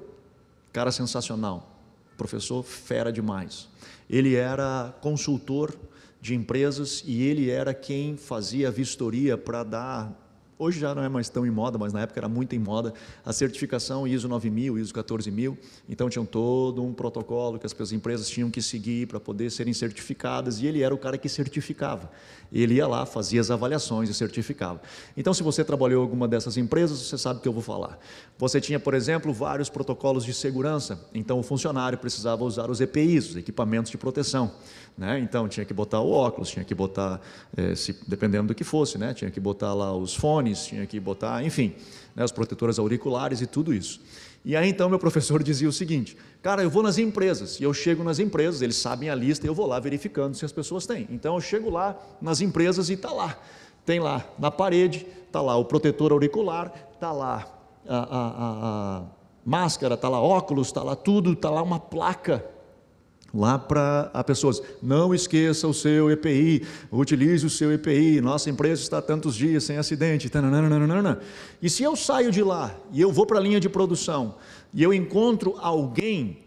cara 0.72 0.90
sensacional, 0.90 1.80
professor 2.18 2.64
fera 2.64 3.12
demais. 3.12 3.68
Ele 4.10 4.34
era 4.34 4.92
consultor 5.00 5.72
de 6.20 6.34
empresas 6.34 7.04
e 7.06 7.22
ele 7.22 7.48
era 7.48 7.72
quem 7.72 8.16
fazia 8.16 8.66
a 8.66 8.70
vistoria 8.72 9.38
para 9.38 9.62
dar 9.62 10.25
Hoje 10.58 10.80
já 10.80 10.94
não 10.94 11.02
é 11.02 11.08
mais 11.08 11.28
tão 11.28 11.44
em 11.44 11.50
moda, 11.50 11.76
mas 11.76 11.92
na 11.92 12.00
época 12.00 12.18
era 12.18 12.30
muito 12.30 12.56
em 12.56 12.58
moda 12.58 12.94
a 13.22 13.30
certificação 13.30 14.08
ISO 14.08 14.26
9000, 14.26 14.78
ISO 14.78 14.94
14000. 14.94 15.58
Então 15.86 16.08
tinham 16.08 16.24
todo 16.24 16.82
um 16.82 16.94
protocolo 16.94 17.58
que 17.58 17.66
as 17.66 17.92
empresas 17.92 18.26
tinham 18.26 18.50
que 18.50 18.62
seguir 18.62 19.06
para 19.06 19.20
poder 19.20 19.50
serem 19.50 19.74
certificadas 19.74 20.58
e 20.60 20.66
ele 20.66 20.82
era 20.82 20.94
o 20.94 20.98
cara 20.98 21.18
que 21.18 21.28
certificava. 21.28 22.10
Ele 22.50 22.74
ia 22.74 22.86
lá, 22.86 23.04
fazia 23.04 23.40
as 23.40 23.50
avaliações 23.50 24.08
e 24.08 24.14
certificava. 24.14 24.80
Então, 25.16 25.34
se 25.34 25.42
você 25.42 25.64
trabalhou 25.64 26.00
em 26.00 26.04
alguma 26.04 26.28
dessas 26.28 26.56
empresas, 26.56 26.98
você 27.00 27.18
sabe 27.18 27.38
o 27.38 27.42
que 27.42 27.48
eu 27.48 27.52
vou 27.52 27.62
falar. 27.62 27.98
Você 28.38 28.60
tinha, 28.60 28.78
por 28.78 28.94
exemplo, 28.94 29.32
vários 29.32 29.68
protocolos 29.68 30.24
de 30.24 30.32
segurança. 30.32 31.06
Então, 31.12 31.38
o 31.38 31.42
funcionário 31.42 31.98
precisava 31.98 32.44
usar 32.44 32.70
os 32.70 32.80
EPIs, 32.80 33.30
os 33.30 33.36
equipamentos 33.36 33.90
de 33.90 33.98
proteção. 33.98 34.52
Né? 34.96 35.18
Então, 35.18 35.48
tinha 35.48 35.66
que 35.66 35.74
botar 35.74 36.00
o 36.00 36.10
óculos, 36.10 36.48
tinha 36.50 36.64
que 36.64 36.74
botar, 36.74 37.20
eh, 37.56 37.74
se, 37.74 37.94
dependendo 38.06 38.48
do 38.48 38.54
que 38.54 38.64
fosse, 38.64 38.96
né? 38.96 39.12
tinha 39.12 39.30
que 39.30 39.40
botar 39.40 39.74
lá 39.74 39.94
os 39.94 40.14
fones, 40.14 40.45
tinha 40.54 40.86
que 40.86 40.98
botar, 41.00 41.44
enfim, 41.44 41.74
né? 42.14 42.24
os 42.24 42.32
protetores 42.32 42.78
auriculares 42.78 43.40
e 43.40 43.46
tudo 43.46 43.72
isso. 43.72 44.00
E 44.44 44.54
aí 44.54 44.68
então 44.68 44.88
meu 44.88 44.98
professor 44.98 45.42
dizia 45.44 45.68
o 45.68 45.72
seguinte: 45.72 46.16
cara, 46.42 46.62
eu 46.62 46.70
vou 46.70 46.82
nas 46.82 46.98
empresas, 46.98 47.58
e 47.58 47.64
eu 47.64 47.74
chego 47.74 48.04
nas 48.04 48.18
empresas, 48.18 48.62
eles 48.62 48.76
sabem 48.76 49.10
a 49.10 49.14
lista, 49.14 49.46
e 49.46 49.48
eu 49.48 49.54
vou 49.54 49.66
lá 49.66 49.80
verificando 49.80 50.34
se 50.34 50.44
as 50.44 50.52
pessoas 50.52 50.86
têm. 50.86 51.06
Então 51.10 51.34
eu 51.34 51.40
chego 51.40 51.70
lá 51.70 51.96
nas 52.20 52.40
empresas 52.40 52.88
e 52.88 52.94
está 52.94 53.10
lá. 53.12 53.38
Tem 53.84 54.00
lá 54.00 54.24
na 54.38 54.50
parede, 54.50 55.06
está 55.26 55.40
lá 55.40 55.56
o 55.56 55.64
protetor 55.64 56.12
auricular, 56.12 56.72
está 56.94 57.12
lá 57.12 57.46
a, 57.88 57.96
a, 57.96 58.00
a, 58.00 58.98
a 58.98 59.02
máscara, 59.44 59.94
está 59.94 60.08
lá 60.08 60.20
óculos, 60.20 60.68
está 60.68 60.82
lá 60.82 60.96
tudo, 60.96 61.32
está 61.32 61.50
lá 61.50 61.62
uma 61.62 61.78
placa 61.78 62.44
lá 63.32 63.58
para 63.58 64.10
as 64.12 64.22
pessoas. 64.24 64.62
Não 64.82 65.14
esqueça 65.14 65.66
o 65.68 65.74
seu 65.74 66.10
EPI, 66.10 66.66
utilize 66.90 67.44
o 67.44 67.50
seu 67.50 67.72
EPI. 67.72 68.20
Nossa 68.20 68.50
empresa 68.50 68.82
está 68.82 69.02
tantos 69.02 69.34
dias 69.34 69.64
sem 69.64 69.76
acidente. 69.76 70.30
E 71.60 71.70
se 71.70 71.82
eu 71.82 71.96
saio 71.96 72.30
de 72.30 72.42
lá 72.42 72.74
e 72.92 73.00
eu 73.00 73.12
vou 73.12 73.26
para 73.26 73.38
a 73.38 73.42
linha 73.42 73.60
de 73.60 73.68
produção 73.68 74.36
e 74.72 74.82
eu 74.82 74.92
encontro 74.92 75.54
alguém 75.58 76.38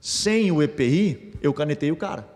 sem 0.00 0.50
o 0.50 0.62
EPI, 0.62 1.34
eu 1.42 1.52
canetei 1.52 1.92
o 1.92 1.96
cara. 1.96 2.26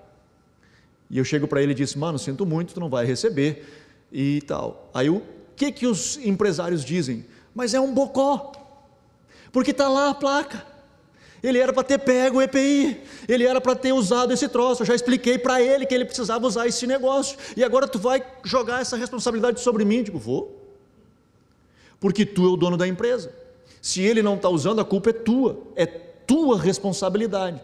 E 1.10 1.18
eu 1.18 1.24
chego 1.24 1.46
para 1.46 1.62
ele 1.62 1.72
e 1.72 1.74
disse: 1.74 1.98
Mano, 1.98 2.18
sinto 2.18 2.44
muito, 2.44 2.74
tu 2.74 2.80
não 2.80 2.88
vai 2.88 3.06
receber 3.06 3.64
e 4.12 4.42
tal. 4.46 4.90
Aí 4.92 5.08
o 5.08 5.22
que, 5.56 5.70
que 5.70 5.86
os 5.86 6.16
empresários 6.18 6.84
dizem? 6.84 7.24
Mas 7.54 7.72
é 7.72 7.80
um 7.80 7.94
bocó, 7.94 8.52
porque 9.52 9.70
está 9.70 9.88
lá 9.88 10.10
a 10.10 10.14
placa. 10.14 10.74
Ele 11.44 11.58
era 11.58 11.74
para 11.74 11.82
ter 11.82 11.98
pego 11.98 12.38
o 12.38 12.42
EPI, 12.42 13.02
ele 13.28 13.44
era 13.44 13.60
para 13.60 13.76
ter 13.76 13.92
usado 13.92 14.32
esse 14.32 14.48
troço. 14.48 14.80
Eu 14.80 14.86
já 14.86 14.94
expliquei 14.94 15.38
para 15.38 15.60
ele 15.60 15.84
que 15.84 15.94
ele 15.94 16.06
precisava 16.06 16.46
usar 16.46 16.66
esse 16.66 16.86
negócio. 16.86 17.36
E 17.54 17.62
agora 17.62 17.86
tu 17.86 17.98
vai 17.98 18.24
jogar 18.42 18.80
essa 18.80 18.96
responsabilidade 18.96 19.60
sobre 19.60 19.84
mim? 19.84 19.98
Eu 19.98 20.04
digo, 20.04 20.18
vou. 20.18 20.58
Porque 22.00 22.24
tu 22.24 22.46
é 22.46 22.48
o 22.48 22.56
dono 22.56 22.78
da 22.78 22.88
empresa. 22.88 23.30
Se 23.82 24.00
ele 24.00 24.22
não 24.22 24.36
está 24.36 24.48
usando, 24.48 24.80
a 24.80 24.86
culpa 24.86 25.10
é 25.10 25.12
tua, 25.12 25.62
é 25.76 25.84
tua 25.84 26.58
responsabilidade. 26.58 27.60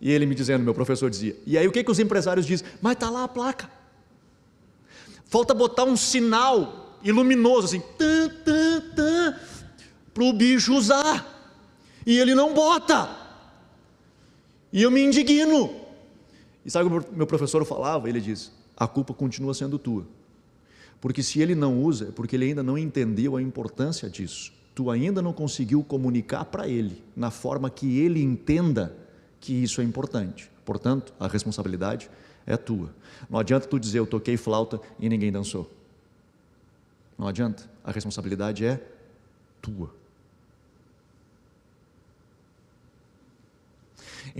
E 0.00 0.10
ele 0.10 0.26
me 0.26 0.34
dizendo, 0.34 0.64
meu 0.64 0.74
professor 0.74 1.08
dizia, 1.08 1.36
e 1.46 1.56
aí 1.56 1.68
o 1.68 1.70
que, 1.72 1.84
que 1.84 1.90
os 1.90 2.00
empresários 2.00 2.44
dizem? 2.44 2.66
Mas 2.82 2.94
está 2.94 3.08
lá 3.10 3.22
a 3.22 3.28
placa. 3.28 3.70
Falta 5.26 5.54
botar 5.54 5.84
um 5.84 5.96
sinal 5.96 6.98
iluminoso, 7.04 7.66
assim, 7.66 7.82
para 10.12 10.24
o 10.24 10.32
bicho 10.32 10.74
usar. 10.74 11.38
E 12.04 12.18
ele 12.18 12.34
não 12.34 12.52
bota. 12.52 13.19
E 14.72 14.82
eu 14.82 14.90
me 14.90 15.02
indigno. 15.02 15.70
E 16.64 16.70
sabe 16.70 16.88
o 16.88 17.00
que 17.00 17.14
meu 17.14 17.26
professor 17.26 17.64
falava? 17.64 18.08
Ele 18.08 18.20
diz: 18.20 18.52
a 18.76 18.86
culpa 18.86 19.12
continua 19.12 19.54
sendo 19.54 19.78
tua. 19.78 20.06
Porque 21.00 21.22
se 21.22 21.40
ele 21.40 21.54
não 21.54 21.82
usa, 21.82 22.08
é 22.08 22.10
porque 22.10 22.36
ele 22.36 22.46
ainda 22.46 22.62
não 22.62 22.76
entendeu 22.76 23.36
a 23.36 23.42
importância 23.42 24.08
disso. 24.08 24.52
Tu 24.74 24.90
ainda 24.90 25.20
não 25.20 25.32
conseguiu 25.32 25.82
comunicar 25.82 26.44
para 26.44 26.68
ele, 26.68 27.02
na 27.16 27.30
forma 27.30 27.70
que 27.70 27.98
ele 27.98 28.22
entenda 28.22 28.94
que 29.40 29.52
isso 29.52 29.80
é 29.80 29.84
importante. 29.84 30.50
Portanto, 30.64 31.12
a 31.18 31.26
responsabilidade 31.26 32.10
é 32.46 32.56
tua. 32.56 32.94
Não 33.28 33.38
adianta 33.38 33.66
tu 33.66 33.78
dizer 33.78 33.98
eu 33.98 34.06
toquei 34.06 34.36
flauta 34.36 34.80
e 34.98 35.08
ninguém 35.08 35.32
dançou. 35.32 35.70
Não 37.18 37.26
adianta. 37.26 37.68
A 37.82 37.90
responsabilidade 37.90 38.64
é 38.64 38.80
tua. 39.60 39.99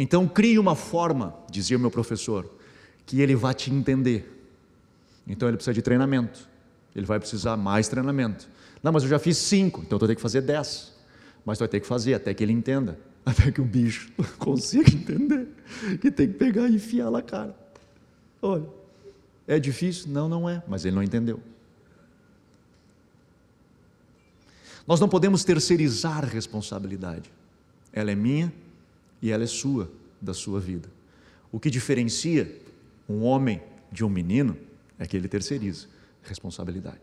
Então 0.02 0.26
crie 0.26 0.58
uma 0.58 0.74
forma, 0.74 1.34
dizia 1.50 1.76
o 1.76 1.80
meu 1.80 1.90
professor, 1.90 2.50
que 3.04 3.20
ele 3.20 3.36
vá 3.36 3.52
te 3.52 3.70
entender. 3.70 4.48
Então 5.26 5.46
ele 5.46 5.58
precisa 5.58 5.74
de 5.74 5.82
treinamento. 5.82 6.48
Ele 6.96 7.04
vai 7.04 7.20
precisar 7.20 7.54
mais 7.58 7.86
treinamento. 7.86 8.48
Não, 8.82 8.92
mas 8.92 9.02
eu 9.02 9.10
já 9.10 9.18
fiz 9.18 9.36
cinco, 9.36 9.82
então 9.82 9.96
eu 9.96 10.00
vou 10.00 10.08
ter 10.08 10.14
que 10.14 10.22
fazer 10.22 10.40
dez. 10.40 10.94
Mas 11.44 11.58
tu 11.58 11.60
vai 11.60 11.68
ter 11.68 11.80
que 11.80 11.86
fazer 11.86 12.14
até 12.14 12.32
que 12.32 12.42
ele 12.42 12.52
entenda, 12.54 12.98
até 13.26 13.52
que 13.52 13.60
o 13.60 13.64
bicho 13.64 14.10
consiga 14.40 14.90
entender 14.90 15.48
que 16.00 16.10
tem 16.10 16.28
que 16.28 16.38
pegar 16.38 16.66
e 16.70 16.76
enfiar 16.76 17.10
na 17.10 17.20
cara. 17.20 17.54
Olha, 18.40 18.64
é 19.46 19.58
difícil? 19.58 20.08
Não, 20.08 20.30
não 20.30 20.48
é, 20.48 20.62
mas 20.66 20.86
ele 20.86 20.96
não 20.96 21.02
entendeu. 21.02 21.42
Nós 24.86 24.98
não 24.98 25.10
podemos 25.10 25.44
terceirizar 25.44 26.24
responsabilidade. 26.24 27.30
Ela 27.92 28.12
é 28.12 28.14
minha, 28.14 28.50
e 29.22 29.30
ela 29.30 29.44
é 29.44 29.46
sua, 29.46 29.90
da 30.20 30.32
sua 30.32 30.60
vida. 30.60 30.88
O 31.52 31.58
que 31.58 31.70
diferencia 31.70 32.60
um 33.08 33.22
homem 33.22 33.62
de 33.90 34.04
um 34.04 34.08
menino 34.08 34.56
é 34.98 35.06
que 35.06 35.16
ele 35.16 35.28
terceiriza 35.28 35.88
responsabilidade. 36.22 37.00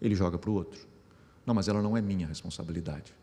Ele 0.00 0.14
joga 0.14 0.38
para 0.38 0.50
o 0.50 0.54
outro. 0.54 0.80
Não, 1.46 1.54
mas 1.54 1.68
ela 1.68 1.82
não 1.82 1.96
é 1.96 2.00
minha 2.00 2.26
responsabilidade. 2.26 3.14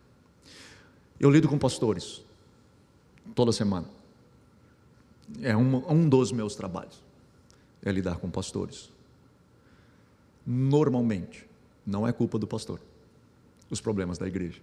Eu 1.20 1.30
lido 1.30 1.48
com 1.48 1.58
pastores 1.58 2.22
toda 3.36 3.52
semana. 3.52 3.88
É 5.42 5.56
um, 5.58 5.92
um 5.92 6.08
dos 6.08 6.32
meus 6.32 6.56
trabalhos, 6.56 7.04
é 7.84 7.92
lidar 7.92 8.18
com 8.18 8.30
pastores. 8.30 8.90
Normalmente, 10.46 11.46
não 11.86 12.08
é 12.08 12.14
culpa 12.14 12.40
do 12.40 12.48
pastor, 12.48 12.80
os 13.70 13.82
problemas 13.82 14.18
da 14.18 14.26
igreja. 14.26 14.62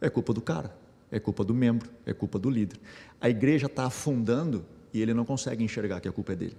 É 0.00 0.08
culpa 0.08 0.32
do 0.32 0.40
cara 0.40 0.74
é 1.16 1.20
culpa 1.20 1.44
do 1.44 1.54
membro, 1.54 1.88
é 2.04 2.12
culpa 2.12 2.38
do 2.38 2.50
líder. 2.50 2.78
A 3.20 3.28
igreja 3.28 3.66
está 3.66 3.86
afundando 3.86 4.64
e 4.92 5.00
ele 5.00 5.14
não 5.14 5.24
consegue 5.24 5.64
enxergar 5.64 6.00
que 6.00 6.08
a 6.08 6.12
culpa 6.12 6.32
é 6.32 6.36
dele. 6.36 6.56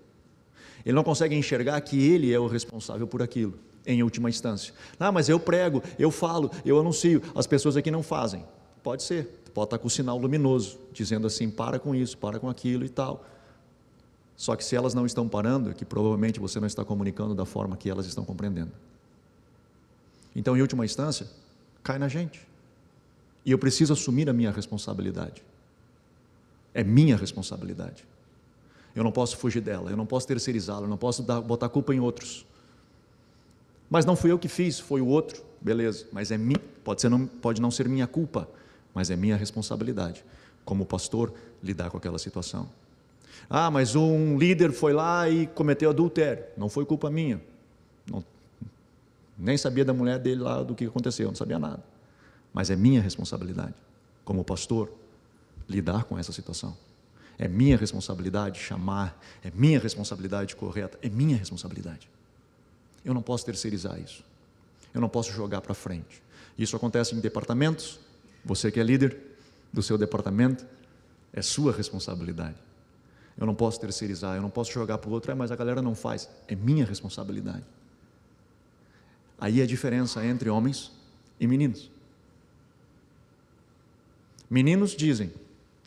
Ele 0.86 0.96
não 0.96 1.04
consegue 1.04 1.36
enxergar 1.36 1.80
que 1.82 2.02
ele 2.02 2.34
é 2.34 2.40
o 2.40 2.48
responsável 2.48 3.08
por 3.08 3.22
aquilo, 3.22 3.58
em 3.86 4.04
última 4.04 4.30
instância. 4.30 4.74
Ah, 5.00 5.12
mas 5.12 5.30
eu 5.30 5.40
prego, 5.40 5.82
eu 5.98 6.12
falo, 6.12 6.52
eu 6.66 6.80
anuncio, 6.80 7.22
as 7.36 7.46
pessoas 7.46 7.78
aqui 7.78 7.92
não 7.92 8.02
fazem. 8.04 8.46
Pode 8.84 9.04
ser, 9.04 9.26
pode 9.54 9.68
estar 9.68 9.78
com 9.78 9.88
o 9.88 9.90
sinal 9.90 10.18
luminoso, 10.18 10.80
dizendo 10.94 11.28
assim: 11.28 11.50
para 11.50 11.78
com 11.78 11.94
isso, 11.94 12.18
para 12.18 12.40
com 12.40 12.50
aquilo 12.50 12.86
e 12.86 12.90
tal. 12.90 13.26
Só 14.36 14.56
que 14.56 14.64
se 14.64 14.76
elas 14.76 14.94
não 14.94 15.06
estão 15.06 15.28
parando, 15.28 15.72
é 15.72 15.74
que 15.74 15.84
provavelmente 15.84 16.40
você 16.40 16.60
não 16.60 16.68
está 16.68 16.86
comunicando 16.86 17.34
da 17.34 17.44
forma 17.44 17.76
que 17.76 17.90
elas 17.90 18.06
estão 18.06 18.24
compreendendo. 18.24 18.72
Então, 20.36 20.56
em 20.56 20.62
última 20.62 20.86
instância, 20.86 21.28
cai 21.84 21.98
na 21.98 22.08
gente. 22.08 22.48
E 23.48 23.52
eu 23.52 23.58
preciso 23.58 23.94
assumir 23.94 24.30
a 24.30 24.34
minha 24.34 24.52
responsabilidade. 24.52 25.42
É 26.74 26.84
minha 26.84 27.16
responsabilidade. 27.16 28.06
Eu 28.94 29.06
não 29.06 29.12
posso 29.12 29.38
fugir 29.38 29.62
dela, 29.62 29.90
eu 29.90 29.96
não 29.96 30.06
posso 30.06 30.28
terceirizá-la, 30.28 30.82
eu 30.82 30.90
não 30.90 30.98
posso 30.98 31.24
dar, 31.24 31.40
botar 31.40 31.70
culpa 31.70 31.96
em 31.96 32.00
outros. 32.02 32.46
Mas 33.90 34.04
não 34.04 34.18
fui 34.18 34.34
eu 34.34 34.38
que 34.38 34.50
fiz, 34.50 34.82
foi 34.82 35.00
o 35.00 35.08
outro, 35.08 35.42
beleza, 35.62 36.08
mas 36.12 36.30
é 36.30 36.38
minha, 36.38 36.60
pode, 36.84 37.00
ser, 37.00 37.08
não, 37.08 37.26
pode 37.26 37.62
não 37.62 37.72
ser 37.72 37.88
minha 37.88 38.06
culpa, 38.06 38.50
mas 38.94 39.10
é 39.10 39.16
minha 39.16 39.38
responsabilidade, 39.38 40.26
como 40.66 40.86
pastor, 40.86 41.34
lidar 41.64 41.90
com 41.90 41.96
aquela 41.96 42.20
situação. 42.20 42.68
Ah, 43.50 43.72
mas 43.72 43.96
um 43.96 44.38
líder 44.38 44.74
foi 44.74 44.92
lá 44.92 45.30
e 45.30 45.48
cometeu 45.48 45.90
adultério, 45.90 46.44
não 46.58 46.68
foi 46.68 46.84
culpa 46.86 47.10
minha, 47.10 47.40
não, 48.12 48.22
nem 49.38 49.58
sabia 49.58 49.86
da 49.86 49.94
mulher 49.94 50.20
dele 50.20 50.42
lá 50.42 50.64
do 50.64 50.76
que 50.76 50.84
aconteceu, 50.84 51.30
não 51.30 51.36
sabia 51.36 51.58
nada, 51.58 51.82
mas 52.58 52.72
é 52.72 52.76
minha 52.76 53.00
responsabilidade, 53.00 53.76
como 54.26 54.44
pastor, 54.44 54.92
lidar 55.70 56.06
com 56.06 56.18
essa 56.18 56.32
situação. 56.32 56.76
É 57.38 57.48
minha 57.48 57.78
responsabilidade 57.78 58.60
chamar, 58.60 59.16
é 59.44 59.52
minha 59.52 59.80
responsabilidade 59.80 60.56
correta, 60.56 60.98
é 61.04 61.08
minha 61.08 61.38
responsabilidade. 61.38 62.10
Eu 63.06 63.14
não 63.14 63.22
posso 63.22 63.46
terceirizar 63.46 64.02
isso. 64.02 64.24
Eu 64.92 65.00
não 65.00 65.08
posso 65.08 65.32
jogar 65.34 65.62
para 65.62 65.76
frente. 65.76 66.24
Isso 66.58 66.76
acontece 66.76 67.14
em 67.14 67.20
departamentos. 67.20 68.00
Você 68.44 68.72
que 68.72 68.80
é 68.80 68.84
líder 68.84 69.16
do 69.72 69.84
seu 69.84 69.96
departamento, 69.96 70.66
é 71.32 71.44
sua 71.44 71.72
responsabilidade. 71.72 72.58
Eu 73.38 73.46
não 73.46 73.54
posso 73.54 73.80
terceirizar, 73.80 74.36
eu 74.36 74.42
não 74.42 74.50
posso 74.50 74.72
jogar 74.72 74.98
para 74.98 75.12
o 75.12 75.14
outro, 75.14 75.32
é, 75.32 75.36
mas 75.36 75.52
a 75.52 75.56
galera 75.56 75.80
não 75.80 75.94
faz. 75.94 76.28
É 76.48 76.56
minha 76.56 76.86
responsabilidade. 76.86 77.66
Aí 79.38 79.60
é 79.60 79.64
a 79.64 79.68
diferença 79.68 80.26
entre 80.26 80.50
homens 80.50 80.92
e 81.40 81.46
meninos. 81.46 81.96
Meninos 84.50 84.92
dizem: 84.92 85.32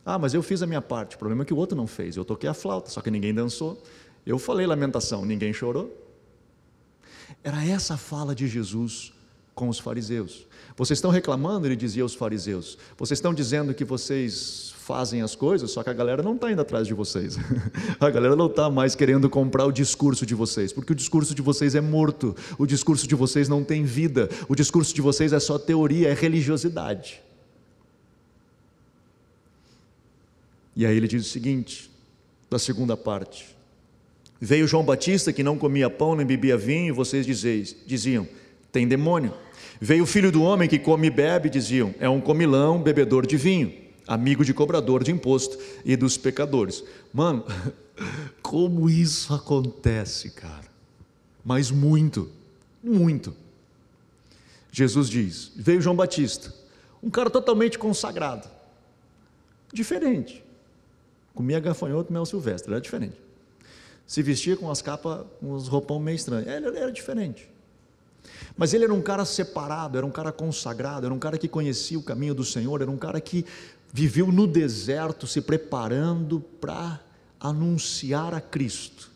Ah, 0.05 0.19
mas 0.19 0.35
eu 0.35 0.43
fiz 0.43 0.62
a 0.62 0.67
minha 0.67 0.83
parte. 0.83 1.17
O 1.17 1.19
problema 1.19 1.43
é 1.43 1.47
que 1.47 1.55
o 1.55 1.57
outro 1.57 1.76
não 1.76 1.87
fez. 1.87 2.17
Eu 2.17 2.25
toquei 2.25 2.49
a 2.49 2.55
flauta, 2.55 2.90
só 2.90 3.00
que 3.00 3.11
ninguém 3.11 3.35
dançou. 3.35 3.83
Eu 4.25 4.38
falei 4.38 4.67
lamentação, 4.67 5.25
ninguém 5.25 5.52
chorou. 5.52 5.97
Era 7.43 7.64
essa 7.64 7.95
a 7.95 7.97
fala 7.97 8.35
de 8.35 8.47
Jesus 8.47 9.12
com 9.55 9.69
os 9.69 9.79
fariseus. 9.79 10.47
Vocês 10.76 10.99
estão 10.99 11.11
reclamando, 11.11 11.67
ele 11.67 11.76
dizia 11.76 12.02
aos 12.02 12.14
fariseus. 12.14 12.79
Vocês 12.97 13.19
estão 13.19 13.35
dizendo 13.35 13.75
que 13.75 13.85
vocês 13.85 14.75
fazem 14.79 15.23
as 15.23 15.35
coisas, 15.35 15.71
só 15.71 15.83
que 15.83 15.90
a 15.90 15.93
galera 15.93 16.23
não 16.23 16.35
está 16.35 16.50
indo 16.50 16.61
atrás 16.61 16.87
de 16.87 16.95
vocês. 16.95 17.38
A 18.00 18.11
galera 18.11 18.35
não 18.35 18.47
está 18.47 18.69
mais 18.71 18.95
querendo 18.95 19.29
comprar 19.29 19.67
o 19.67 19.71
discurso 19.71 20.26
de 20.26 20.35
vocês, 20.35 20.73
porque 20.73 20.93
o 20.93 20.97
discurso 20.97 21.35
de 21.35 21.43
vocês 21.43 21.75
é 21.75 21.81
morto, 21.81 22.35
o 22.59 22.67
discurso 22.67 23.07
de 23.07 23.14
vocês 23.14 23.49
não 23.49 23.62
tem 23.62 23.85
vida, 23.85 24.29
o 24.49 24.55
discurso 24.57 24.95
de 24.95 25.00
vocês 25.00 25.33
é 25.33 25.38
só 25.38 25.59
teoria, 25.59 26.09
é 26.09 26.14
religiosidade. 26.14 27.23
E 30.75 30.87
aí 30.87 30.97
ele 30.97 31.09
diz 31.09 31.27
o 31.27 31.29
seguinte, 31.29 31.91
da 32.50 32.59
segunda 32.59 32.97
parte: 32.97 33.47
Veio 34.41 34.67
João 34.67 34.85
Batista 34.85 35.33
que 35.33 35.43
não 35.43 35.59
comia 35.59 35.91
pão 35.91 36.17
nem 36.17 36.27
bebia 36.27 36.57
vinho, 36.57 36.89
e 36.89 36.93
vocês 36.93 37.27
dizeis, 37.27 37.77
diziam: 37.87 38.27
tem 38.73 38.89
demônio. 38.89 39.35
Veio 39.81 40.05
o 40.05 40.07
filho 40.07 40.33
do 40.33 40.43
homem 40.43 40.69
que 40.69 40.79
come 40.79 41.07
e 41.07 41.11
bebe, 41.11 41.50
diziam: 41.50 41.95
é 42.00 42.09
um 42.09 42.21
comilão, 42.21 42.83
bebedor 42.83 43.27
de 43.27 43.37
vinho, 43.37 43.73
amigo 44.07 44.45
de 44.45 44.55
cobrador 44.55 45.05
de 45.05 45.12
imposto 45.12 45.59
e 45.85 45.97
dos 45.97 46.17
pecadores. 46.17 46.83
Mano, 47.12 47.45
como 48.41 48.89
isso 48.89 49.35
acontece, 49.35 50.31
cara? 50.31 50.71
Mas 51.45 51.71
muito, 51.71 52.30
muito. 52.83 53.35
Jesus 54.73 55.09
diz: 55.09 55.52
veio 55.54 55.83
João 55.83 55.97
Batista, 55.97 56.54
um 57.02 57.11
cara 57.11 57.28
totalmente 57.28 57.78
consagrado, 57.78 58.49
diferente 59.73 60.43
Comia 61.41 61.59
gafanhoto, 61.59 62.13
mel 62.13 62.26
silvestre, 62.26 62.71
era 62.71 62.83
diferente. 62.83 63.19
Se 64.07 64.23
vestia 64.23 64.59
com 64.59 64.71
as 64.71 64.83
capas, 64.83 65.25
com 65.41 65.53
os 65.53 65.69
roupão 65.69 65.99
meio 65.99 66.15
estranhos. 66.15 66.47
Ele 66.47 66.67
era 66.76 66.93
diferente. 66.93 67.49
Mas 68.59 68.75
ele 68.75 68.85
era 68.85 68.93
um 68.93 69.00
cara 69.00 69.25
separado, 69.25 69.97
era 69.97 70.05
um 70.05 70.11
cara 70.11 70.33
consagrado, 70.33 71.07
era 71.07 71.15
um 71.15 71.19
cara 71.19 71.39
que 71.39 71.49
conhecia 71.49 71.99
o 71.99 72.03
caminho 72.03 72.35
do 72.35 72.45
Senhor, 72.45 72.83
era 72.83 72.91
um 72.91 72.99
cara 72.99 73.23
que 73.23 73.47
viveu 73.91 74.26
no 74.26 74.47
deserto 74.47 75.26
se 75.26 75.41
preparando 75.41 76.41
para 76.61 77.00
anunciar 77.41 78.35
a 78.35 78.41
Cristo. 78.43 79.11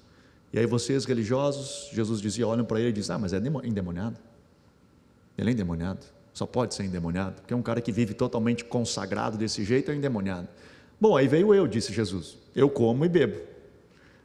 E 0.51 0.59
aí 0.59 0.65
vocês 0.65 1.05
religiosos, 1.05 1.91
Jesus 1.93 2.23
dizia, 2.23 2.49
olham 2.49 2.65
para 2.65 2.81
ele 2.81 2.89
e 2.89 2.93
dizem, 2.93 3.17
ah, 3.17 3.19
mas 3.19 3.35
é 3.35 3.37
endemoniado. 3.37 4.17
Ele 5.37 5.51
é 5.51 5.53
endemoniado, 5.53 6.07
só 6.33 6.47
pode 6.47 6.75
ser 6.75 6.85
endemoniado, 6.85 7.43
porque 7.43 7.53
é 7.53 7.57
um 7.57 7.63
cara 7.63 7.83
que 7.83 7.93
vive 7.93 8.15
totalmente 8.15 8.65
consagrado 8.65 9.37
desse 9.37 9.63
jeito, 9.63 9.91
é 9.91 9.95
endemoniado. 9.95 10.49
Bom, 11.05 11.19
aí 11.19 11.29
veio 11.29 11.55
eu, 11.55 11.67
disse 11.67 11.93
Jesus. 11.93 12.39
Eu 12.57 12.71
como 12.71 13.05
e 13.05 13.11
bebo. 13.11 13.39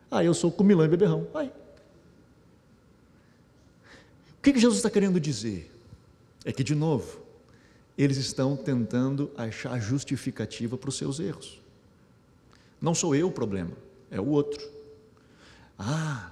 Aí 0.09 0.27
eu 0.27 0.33
sou 0.33 0.49
comilão 0.49 0.85
e 0.85 0.87
beberrão. 0.87 1.27
Aí. 1.33 1.51
O 4.29 4.41
que, 4.41 4.53
que 4.53 4.59
Jesus 4.59 4.77
está 4.77 4.89
querendo 4.89 5.19
dizer? 5.19 5.69
É 6.45 6.53
que, 6.53 6.63
de 6.63 6.73
novo, 6.73 7.19
eles 7.97 8.15
estão 8.15 8.55
tentando 8.55 9.29
achar 9.35 9.77
justificativa 9.77 10.77
para 10.77 10.87
os 10.87 10.97
seus 10.97 11.19
erros. 11.19 11.59
Não 12.81 12.95
sou 12.95 13.13
eu 13.13 13.27
o 13.27 13.31
problema, 13.31 13.73
é 14.09 14.21
o 14.21 14.27
outro. 14.29 14.65
Ah, 15.77 16.31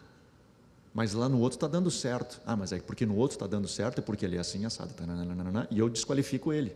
mas 0.93 1.12
lá 1.12 1.27
no 1.27 1.41
outro 1.41 1.57
está 1.57 1.67
dando 1.67 1.91
certo. 1.91 2.39
Ah, 2.45 2.55
mas 2.55 2.71
é 2.71 2.79
porque 2.79 3.05
no 3.05 3.17
outro 3.17 3.36
está 3.36 3.47
dando 3.47 3.67
certo 3.67 3.99
é 3.99 4.01
porque 4.01 4.23
ele 4.23 4.38
é 4.38 4.39
assim 4.39 4.63
assado. 4.63 4.93
E 5.69 5.77
eu 5.77 5.89
desqualifico 5.89 6.53
ele. 6.53 6.73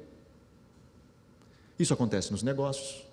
Isso 1.79 1.93
acontece 1.93 2.33
nos 2.33 2.43
negócios. 2.43 3.09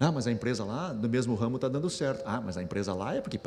Ah, 0.00 0.12
mas 0.12 0.26
a 0.28 0.32
empresa 0.32 0.64
lá, 0.64 0.92
do 0.92 1.08
mesmo 1.08 1.34
ramo, 1.34 1.56
está 1.56 1.68
dando 1.68 1.90
certo. 1.90 2.22
Ah, 2.24 2.40
mas 2.40 2.56
a 2.56 2.62
empresa 2.62 2.94
lá 2.94 3.14
é 3.14 3.20
porque. 3.20 3.38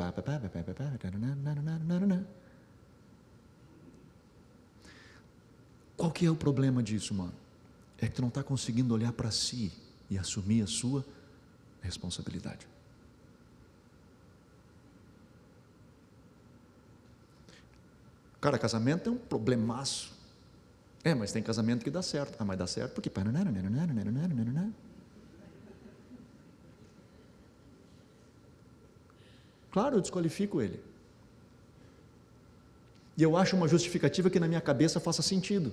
Qual 5.96 6.10
que 6.10 6.26
é 6.26 6.30
o 6.30 6.36
problema 6.36 6.82
disso, 6.82 7.14
mano? 7.14 7.32
É 7.98 8.06
que 8.06 8.14
tu 8.14 8.20
não 8.20 8.28
está 8.28 8.42
conseguindo 8.42 8.92
olhar 8.92 9.12
para 9.12 9.30
si 9.30 9.72
e 10.10 10.18
assumir 10.18 10.62
a 10.62 10.66
sua 10.66 11.04
responsabilidade. 11.80 12.66
Cara, 18.40 18.58
casamento 18.58 19.08
é 19.08 19.12
um 19.12 19.16
problemaço. 19.16 20.12
É, 21.04 21.14
mas 21.14 21.32
tem 21.32 21.42
casamento 21.42 21.82
que 21.82 21.90
dá 21.90 22.02
certo. 22.02 22.36
Ah, 22.38 22.44
mas 22.44 22.58
dá 22.58 22.66
certo 22.66 22.92
porque. 22.92 23.10
Claro, 29.72 29.96
eu 29.96 30.00
desqualifico 30.00 30.60
ele. 30.60 30.78
E 33.16 33.22
eu 33.22 33.36
acho 33.36 33.56
uma 33.56 33.66
justificativa 33.66 34.30
que 34.30 34.38
na 34.38 34.46
minha 34.46 34.60
cabeça 34.60 35.00
faça 35.00 35.22
sentido. 35.22 35.72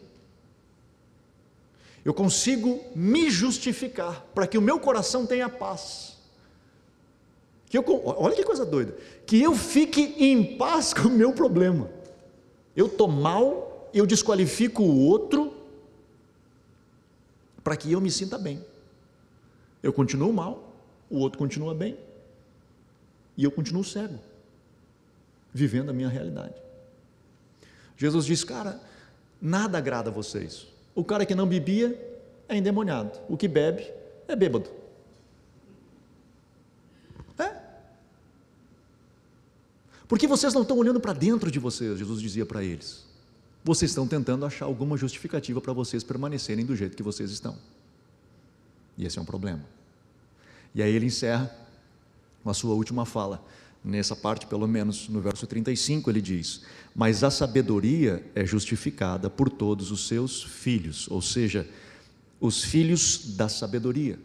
Eu 2.04 2.14
consigo 2.14 2.82
me 2.96 3.30
justificar 3.30 4.26
para 4.34 4.48
que 4.48 4.58
o 4.58 4.62
meu 4.62 4.80
coração 4.80 5.26
tenha 5.26 5.50
paz. 5.50 6.18
Que 7.70 7.78
eu, 7.78 7.84
olha 8.04 8.36
que 8.36 8.44
coisa 8.44 8.66
doida. 8.66 8.98
Que 9.26 9.42
eu 9.42 9.54
fique 9.54 10.02
em 10.18 10.58
paz 10.58 10.94
com 10.94 11.08
o 11.10 11.12
meu 11.12 11.34
problema. 11.34 11.90
Eu 12.76 12.88
estou 12.88 13.08
mal, 13.08 13.90
eu 13.94 14.06
desqualifico 14.06 14.82
o 14.82 15.06
outro 15.08 15.54
para 17.64 17.76
que 17.76 17.92
eu 17.92 18.00
me 18.00 18.10
sinta 18.10 18.38
bem. 18.38 18.64
Eu 19.84 19.92
continuo 19.92 20.32
mal, 20.32 20.74
o 21.10 21.20
outro 21.20 21.38
continua 21.38 21.76
bem. 21.76 21.98
E 23.40 23.44
eu 23.46 23.52
continuo 23.52 23.86
cego, 23.86 24.20
vivendo 25.54 25.92
a 25.92 25.94
minha 25.94 26.10
realidade. 26.10 26.56
Jesus 27.96 28.26
diz: 28.26 28.44
Cara, 28.44 28.82
nada 29.42 29.78
agrada 29.78 30.10
a 30.10 30.14
vocês. 30.14 30.68
O 30.94 31.06
cara 31.06 31.26
que 31.26 31.34
não 31.34 31.48
bebia 31.48 32.20
é 32.50 32.58
endemoniado, 32.58 33.18
o 33.30 33.38
que 33.38 33.48
bebe 33.48 33.90
é 34.28 34.36
bêbado. 34.36 34.70
É. 37.38 37.56
Porque 40.06 40.28
vocês 40.28 40.54
não 40.54 40.64
estão 40.64 40.78
olhando 40.78 41.00
para 41.00 41.14
dentro 41.14 41.50
de 41.50 41.60
vocês, 41.60 41.98
Jesus 41.98 42.22
dizia 42.22 42.46
para 42.46 42.62
eles. 42.62 43.06
Vocês 43.64 43.92
estão 43.92 44.06
tentando 44.06 44.46
achar 44.46 44.66
alguma 44.66 44.98
justificativa 44.98 45.62
para 45.62 45.72
vocês 45.72 46.04
permanecerem 46.04 46.66
do 46.66 46.76
jeito 46.76 46.98
que 46.98 47.04
vocês 47.04 47.32
estão. 47.32 47.58
E 48.98 49.06
esse 49.06 49.18
é 49.18 49.22
um 49.22 49.26
problema. 49.26 49.64
E 50.76 50.84
aí 50.84 50.94
ele 50.94 51.06
encerra 51.06 51.69
a 52.50 52.54
sua 52.54 52.74
última 52.74 53.06
fala. 53.06 53.44
Nessa 53.84 54.16
parte, 54.16 54.46
pelo 54.46 54.68
menos 54.68 55.08
no 55.08 55.22
verso 55.22 55.48
35, 55.48 56.10
ele 56.10 56.22
diz: 56.22 56.64
Mas 56.94 57.24
a 57.24 57.32
sabedoria 57.32 58.26
é 58.36 58.46
justificada 58.46 59.30
por 59.30 59.50
todos 59.50 59.90
os 59.90 60.08
seus 60.08 60.44
filhos, 60.44 61.10
ou 61.10 61.22
seja, 61.22 61.68
os 62.40 62.64
filhos 62.64 63.36
da 63.36 63.48
sabedoria. 63.48 64.20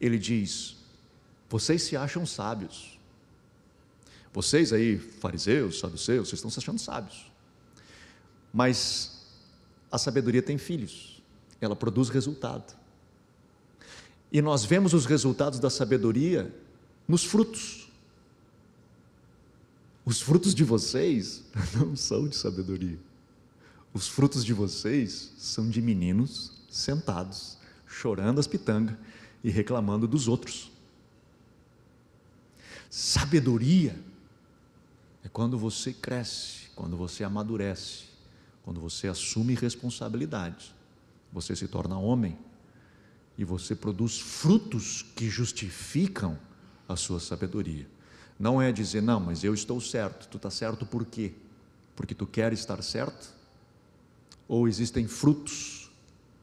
Ele 0.00 0.18
diz: 0.18 0.76
Vocês 1.48 1.82
se 1.82 1.96
acham 1.96 2.26
sábios. 2.26 2.98
Vocês 4.32 4.72
aí, 4.72 4.98
fariseus, 4.98 5.78
saduceus, 5.78 6.28
vocês 6.28 6.38
estão 6.38 6.50
se 6.50 6.58
achando 6.58 6.78
sábios. 6.78 7.32
Mas 8.52 9.26
a 9.90 9.96
sabedoria 9.96 10.42
tem 10.42 10.58
filhos, 10.58 11.22
ela 11.60 11.74
produz 11.74 12.08
resultado. 12.08 12.76
E 14.30 14.42
nós 14.42 14.64
vemos 14.64 14.92
os 14.92 15.06
resultados 15.06 15.58
da 15.58 15.70
sabedoria 15.70 16.54
nos 17.06 17.24
frutos. 17.24 17.88
Os 20.04 20.20
frutos 20.20 20.54
de 20.54 20.64
vocês 20.64 21.44
não 21.74 21.96
são 21.96 22.28
de 22.28 22.36
sabedoria. 22.36 22.98
Os 23.92 24.08
frutos 24.08 24.44
de 24.44 24.52
vocês 24.52 25.32
são 25.38 25.68
de 25.68 25.80
meninos 25.80 26.52
sentados, 26.70 27.56
chorando 27.86 28.38
as 28.38 28.46
pitangas 28.46 28.96
e 29.42 29.50
reclamando 29.50 30.06
dos 30.06 30.28
outros. 30.28 30.70
Sabedoria 32.90 33.98
é 35.24 35.28
quando 35.28 35.58
você 35.58 35.92
cresce, 35.92 36.68
quando 36.74 36.96
você 36.96 37.24
amadurece, 37.24 38.04
quando 38.64 38.80
você 38.80 39.08
assume 39.08 39.54
responsabilidade, 39.54 40.74
você 41.32 41.54
se 41.56 41.68
torna 41.68 41.98
homem 41.98 42.38
e 43.38 43.44
você 43.44 43.74
produz 43.74 44.18
frutos 44.18 45.02
que 45.14 45.28
justificam 45.28 46.38
a 46.88 46.96
sua 46.96 47.20
sabedoria. 47.20 47.86
Não 48.38 48.60
é 48.60 48.70
dizer, 48.70 49.00
não, 49.00 49.18
mas 49.18 49.42
eu 49.42 49.54
estou 49.54 49.80
certo, 49.80 50.28
tu 50.28 50.36
está 50.36 50.50
certo 50.50 50.84
por 50.84 51.04
quê? 51.04 51.32
Porque 51.94 52.14
tu 52.14 52.26
quer 52.26 52.52
estar 52.52 52.82
certo? 52.82 53.34
Ou 54.46 54.68
existem 54.68 55.08
frutos 55.08 55.90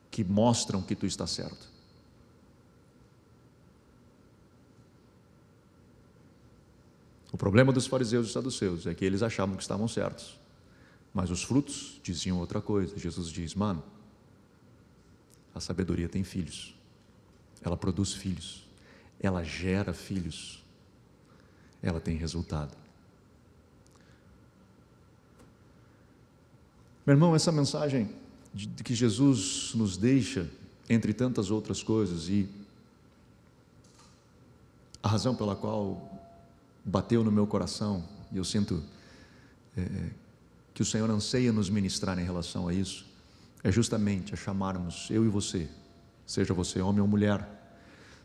que 0.09 0.23
mostram 0.23 0.81
que 0.81 0.95
tu 0.95 1.05
está 1.05 1.27
certo? 1.27 1.71
O 7.31 7.37
problema 7.37 7.73
dos 7.73 7.87
fariseus 7.87 8.29
e 8.29 8.31
saduceus 8.31 8.85
é 8.85 8.93
que 8.93 9.03
eles 9.03 9.23
achavam 9.23 9.55
que 9.55 9.63
estavam 9.63 9.87
certos, 9.87 10.39
mas 11.11 11.31
os 11.31 11.43
frutos 11.43 11.99
diziam 12.03 12.37
outra 12.37 12.61
coisa. 12.61 12.97
Jesus 12.97 13.29
diz: 13.29 13.55
Mano, 13.55 13.83
a 15.53 15.59
sabedoria 15.59 16.07
tem 16.07 16.23
filhos, 16.23 16.75
ela 17.63 17.75
produz 17.75 18.13
filhos, 18.13 18.63
ela 19.19 19.43
gera 19.43 19.93
filhos, 19.93 20.63
ela 21.81 21.99
tem 21.99 22.17
resultado. 22.17 22.75
Meu 27.05 27.13
irmão, 27.13 27.35
essa 27.35 27.51
mensagem 27.51 28.09
de 28.53 28.83
que 28.83 28.95
Jesus 28.95 29.73
nos 29.75 29.97
deixa, 29.97 30.49
entre 30.89 31.13
tantas 31.13 31.51
outras 31.51 31.83
coisas, 31.83 32.29
e 32.29 32.47
a 35.01 35.07
razão 35.09 35.35
pela 35.35 35.55
qual 35.55 36.09
bateu 36.85 37.23
no 37.23 37.31
meu 37.31 37.45
coração, 37.45 38.07
e 38.31 38.37
eu 38.37 38.43
sinto 38.43 38.81
é, 39.75 40.09
que 40.73 40.81
o 40.81 40.85
Senhor 40.85 41.09
anseia 41.09 41.51
nos 41.51 41.69
ministrar 41.69 42.17
em 42.19 42.23
relação 42.23 42.67
a 42.67 42.73
isso, 42.73 43.05
é 43.63 43.71
justamente 43.71 44.33
a 44.33 44.37
chamarmos 44.37 45.07
eu 45.09 45.25
e 45.25 45.27
você, 45.27 45.69
seja 46.25 46.53
você 46.53 46.81
homem 46.81 47.01
ou 47.01 47.07
mulher, 47.07 47.62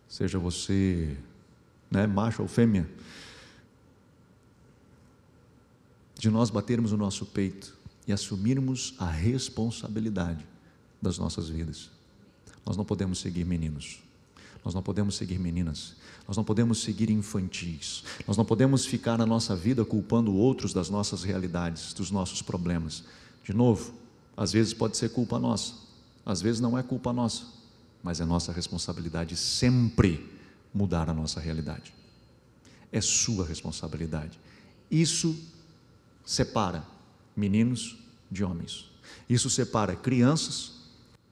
seja 0.08 0.38
você 0.38 1.16
né, 1.90 2.06
macho 2.06 2.42
ou 2.42 2.48
fêmea, 2.48 2.88
de 6.18 6.30
nós 6.30 6.50
batermos 6.50 6.92
o 6.92 6.96
nosso 6.96 7.26
peito 7.26 7.76
e 8.06 8.12
assumirmos 8.12 8.94
a 8.98 9.08
responsabilidade 9.08 10.44
das 11.00 11.18
nossas 11.18 11.48
vidas. 11.48 11.90
Nós 12.66 12.76
não 12.76 12.84
podemos 12.84 13.18
seguir 13.18 13.44
meninos. 13.44 14.00
Nós 14.64 14.74
não 14.74 14.82
podemos 14.82 15.16
seguir 15.16 15.38
meninas, 15.38 15.94
nós 16.26 16.36
não 16.36 16.44
podemos 16.44 16.82
seguir 16.82 17.10
infantis, 17.10 18.04
nós 18.26 18.36
não 18.36 18.44
podemos 18.44 18.84
ficar 18.84 19.16
na 19.16 19.24
nossa 19.24 19.56
vida 19.56 19.84
culpando 19.84 20.34
outros 20.34 20.72
das 20.72 20.90
nossas 20.90 21.22
realidades, 21.22 21.92
dos 21.94 22.10
nossos 22.10 22.42
problemas. 22.42 23.04
De 23.44 23.54
novo, 23.54 23.94
às 24.36 24.52
vezes 24.52 24.74
pode 24.74 24.96
ser 24.96 25.10
culpa 25.10 25.38
nossa, 25.38 25.72
às 26.26 26.42
vezes 26.42 26.60
não 26.60 26.76
é 26.76 26.82
culpa 26.82 27.12
nossa, 27.12 27.44
mas 28.02 28.20
é 28.20 28.24
nossa 28.24 28.52
responsabilidade 28.52 29.36
sempre 29.36 30.28
mudar 30.72 31.08
a 31.08 31.14
nossa 31.14 31.40
realidade. 31.40 31.92
É 32.92 33.00
sua 33.00 33.44
responsabilidade. 33.44 34.38
Isso 34.90 35.36
separa 36.24 36.84
meninos 37.36 37.96
de 38.30 38.44
homens. 38.44 38.90
Isso 39.28 39.48
separa 39.50 39.94
crianças 39.94 40.72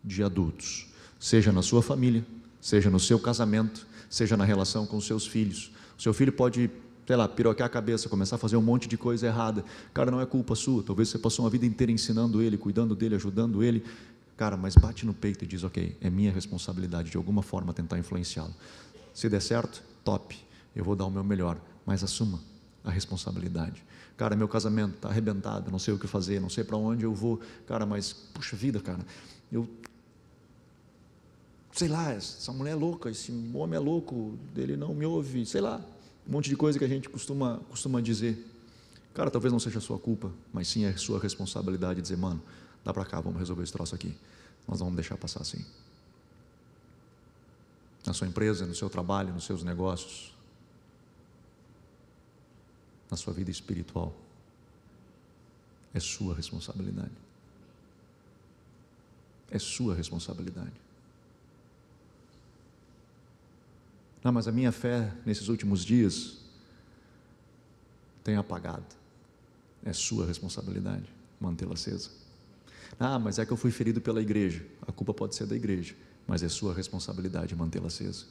de 0.03 0.23
adultos, 0.23 0.87
seja 1.19 1.51
na 1.51 1.63
sua 1.63 1.83
família, 1.83 2.25
seja 2.61 2.91
no 2.91 3.01
seu 3.01 3.19
casamento, 3.19 3.87
seja 4.09 4.37
na 4.37 4.45
relação 4.45 4.87
com 4.87 5.01
seus 5.01 5.27
filhos. 5.27 5.71
Seu 5.99 6.13
filho 6.13 6.33
pode, 6.33 6.71
sei 7.07 7.17
lá, 7.17 7.27
piroquear 7.27 7.67
a 7.67 7.71
cabeça, 7.71 8.09
começar 8.09 8.37
a 8.37 8.39
fazer 8.39 8.57
um 8.57 8.63
monte 8.63 8.87
de 8.87 8.97
coisa 8.97 9.27
errada. 9.27 9.65
Cara, 9.93 10.11
não 10.11 10.21
é 10.21 10.27
culpa 10.27 10.55
sua. 10.55 10.83
Talvez 10.83 11.09
você 11.09 11.19
passou 11.19 11.45
uma 11.45 11.51
vida 11.51 11.67
inteira 11.67 11.91
ensinando 11.91 12.41
ele, 12.43 12.57
cuidando 12.57 12.95
dele, 12.95 13.15
ajudando 13.15 13.63
ele. 13.63 13.83
Cara, 14.37 14.57
mas 14.57 14.75
bate 14.77 15.07
no 15.07 15.15
peito 15.15 15.45
e 15.45 15.47
diz: 15.47 15.65
ok, 15.65 15.97
é 16.01 16.11
minha 16.11 16.31
responsabilidade 16.31 17.11
de 17.11 17.17
alguma 17.17 17.43
forma 17.43 17.73
tentar 17.73 17.99
influenciá-lo. 17.99 18.55
Se 19.15 19.29
der 19.29 19.41
certo, 19.41 19.83
top, 20.05 20.37
eu 20.75 20.85
vou 20.85 20.95
dar 20.95 21.07
o 21.07 21.11
meu 21.11 21.25
melhor, 21.25 21.59
mas 21.85 22.05
assuma 22.05 22.41
a 22.85 22.91
responsabilidade. 22.91 23.83
Cara, 24.17 24.37
meu 24.37 24.49
casamento 24.49 24.97
está 24.97 25.09
arrebentado, 25.09 25.71
não 25.71 25.79
sei 25.79 25.95
o 25.95 25.99
que 25.99 26.07
fazer, 26.07 26.41
não 26.41 26.49
sei 26.49 26.65
para 26.65 26.77
onde 26.77 27.05
eu 27.05 27.15
vou. 27.15 27.41
Cara, 27.67 27.85
mas 27.85 28.13
puxa 28.13 28.57
vida, 28.57 28.81
cara, 28.81 29.05
eu 29.51 29.69
sei 31.77 31.89
lá, 31.89 32.11
essa 32.13 32.53
mulher 32.53 32.73
é 32.73 32.75
louca, 32.75 33.11
esse 33.11 33.31
homem 33.55 33.77
é 33.77 33.79
louco, 33.79 34.39
ele 34.57 34.79
não 34.79 34.95
me 34.95 35.05
ouve, 35.05 35.45
sei 35.45 35.61
lá, 35.61 35.79
um 36.27 36.33
monte 36.33 36.49
de 36.49 36.57
coisa 36.57 36.79
que 36.79 36.85
a 36.85 36.89
gente 36.89 37.09
costuma, 37.09 37.61
costuma 37.69 38.01
dizer. 38.01 38.47
Cara, 39.13 39.31
talvez 39.31 39.53
não 39.53 39.61
seja 39.61 39.79
a 39.79 39.81
sua 39.83 39.99
culpa, 39.99 40.33
mas 40.53 40.69
sim 40.69 40.87
é 40.87 40.97
sua 40.97 41.21
responsabilidade 41.21 42.01
dizer, 42.01 42.17
mano, 42.17 42.43
dá 42.87 42.95
para 42.95 43.05
cá, 43.05 43.21
vamos 43.21 43.41
resolver 43.41 43.65
esse 43.65 43.73
troço 43.73 43.97
aqui. 43.97 44.17
Nós 44.67 44.79
vamos 44.79 44.95
deixar 44.95 45.17
passar 45.17 45.43
assim. 45.43 45.65
Na 48.07 48.13
sua 48.13 48.29
empresa, 48.29 48.65
no 48.65 48.77
seu 48.77 48.89
trabalho, 48.89 49.35
nos 49.35 49.45
seus 49.45 49.65
negócios, 49.65 50.33
na 53.11 53.17
sua 53.17 53.33
vida 53.33 53.51
espiritual. 53.51 54.15
É 55.93 55.99
sua 55.99 56.33
responsabilidade. 56.33 57.11
É 59.51 59.59
sua 59.59 59.93
responsabilidade. 59.93 60.81
Não, 64.23 64.33
mas 64.33 64.47
a 64.47 64.53
minha 64.53 64.71
fé 64.71 65.13
nesses 65.25 65.49
últimos 65.49 65.85
dias 65.85 66.39
tem 68.23 68.37
apagado. 68.37 68.87
É 69.85 69.93
sua 69.93 70.25
responsabilidade 70.25 71.07
mantê-la 71.41 71.75
acesa. 71.75 72.26
Ah, 72.99 73.19
mas 73.19 73.39
é 73.39 73.47
que 73.47 73.53
eu 73.53 73.57
fui 73.57 73.71
ferido 73.71 74.01
pela 74.01 74.21
igreja. 74.21 74.65
A 74.87 74.93
culpa 74.93 75.13
pode 75.13 75.35
ser 75.35 75.47
da 75.47 75.57
igreja, 75.57 75.95
mas 76.27 76.43
é 76.43 76.49
sua 76.49 76.75
responsabilidade 76.75 77.55
mantê-la 77.55 77.87
acesa. 77.87 78.25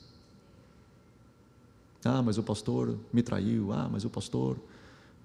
Ah, 2.03 2.21
mas 2.21 2.37
o 2.37 2.43
pastor 2.43 2.97
me 3.11 3.23
traiu. 3.23 3.71
Ah, 3.71 3.89
mas 3.91 4.05
o 4.05 4.09
pastor, 4.09 4.57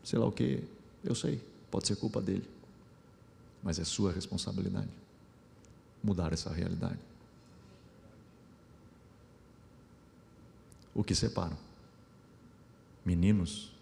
sei 0.03 0.19
lá 0.19 0.27
o 0.27 0.33
que. 0.33 0.63
Eu 1.05 1.15
sei, 1.15 1.43
pode 1.71 1.87
ser 1.87 1.97
culpa 1.97 2.21
dele, 2.21 2.49
mas 3.63 3.79
é 3.79 3.85
sua 3.85 4.13
responsabilidade 4.13 4.91
mudar 6.03 6.33
essa 6.33 6.51
realidade. 6.51 6.99
o 10.95 11.05
que 11.05 11.15
separa 11.15 11.57
meninos 13.05 13.73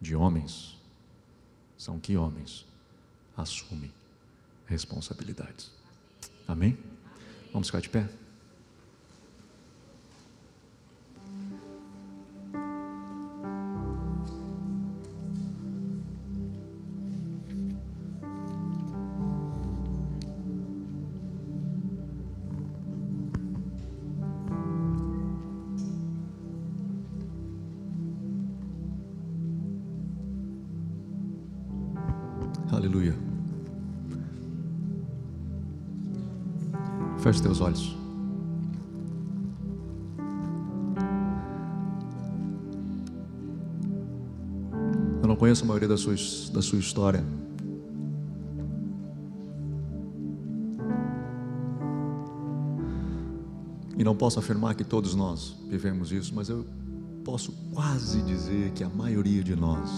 de 0.00 0.14
homens 0.14 0.78
são 1.76 1.98
que 1.98 2.16
homens 2.16 2.66
assumem 3.36 3.90
responsabilidades. 4.72 5.70
Amém? 6.48 6.76
Vamos 7.52 7.68
ficar 7.68 7.80
de 7.80 7.88
pé? 7.90 8.08
Feche 37.32 37.42
teus 37.42 37.62
olhos. 37.62 37.96
Eu 45.22 45.28
não 45.28 45.34
conheço 45.34 45.64
a 45.64 45.66
maioria 45.66 45.88
da 45.88 45.96
sua, 45.96 46.14
da 46.52 46.60
sua 46.60 46.78
história. 46.78 47.24
E 53.96 54.04
não 54.04 54.14
posso 54.14 54.38
afirmar 54.38 54.74
que 54.74 54.84
todos 54.84 55.14
nós 55.14 55.56
vivemos 55.70 56.12
isso, 56.12 56.34
mas 56.34 56.50
eu 56.50 56.66
posso 57.24 57.52
quase 57.72 58.20
dizer 58.20 58.72
que 58.72 58.84
a 58.84 58.90
maioria 58.90 59.42
de 59.42 59.56
nós, 59.56 59.88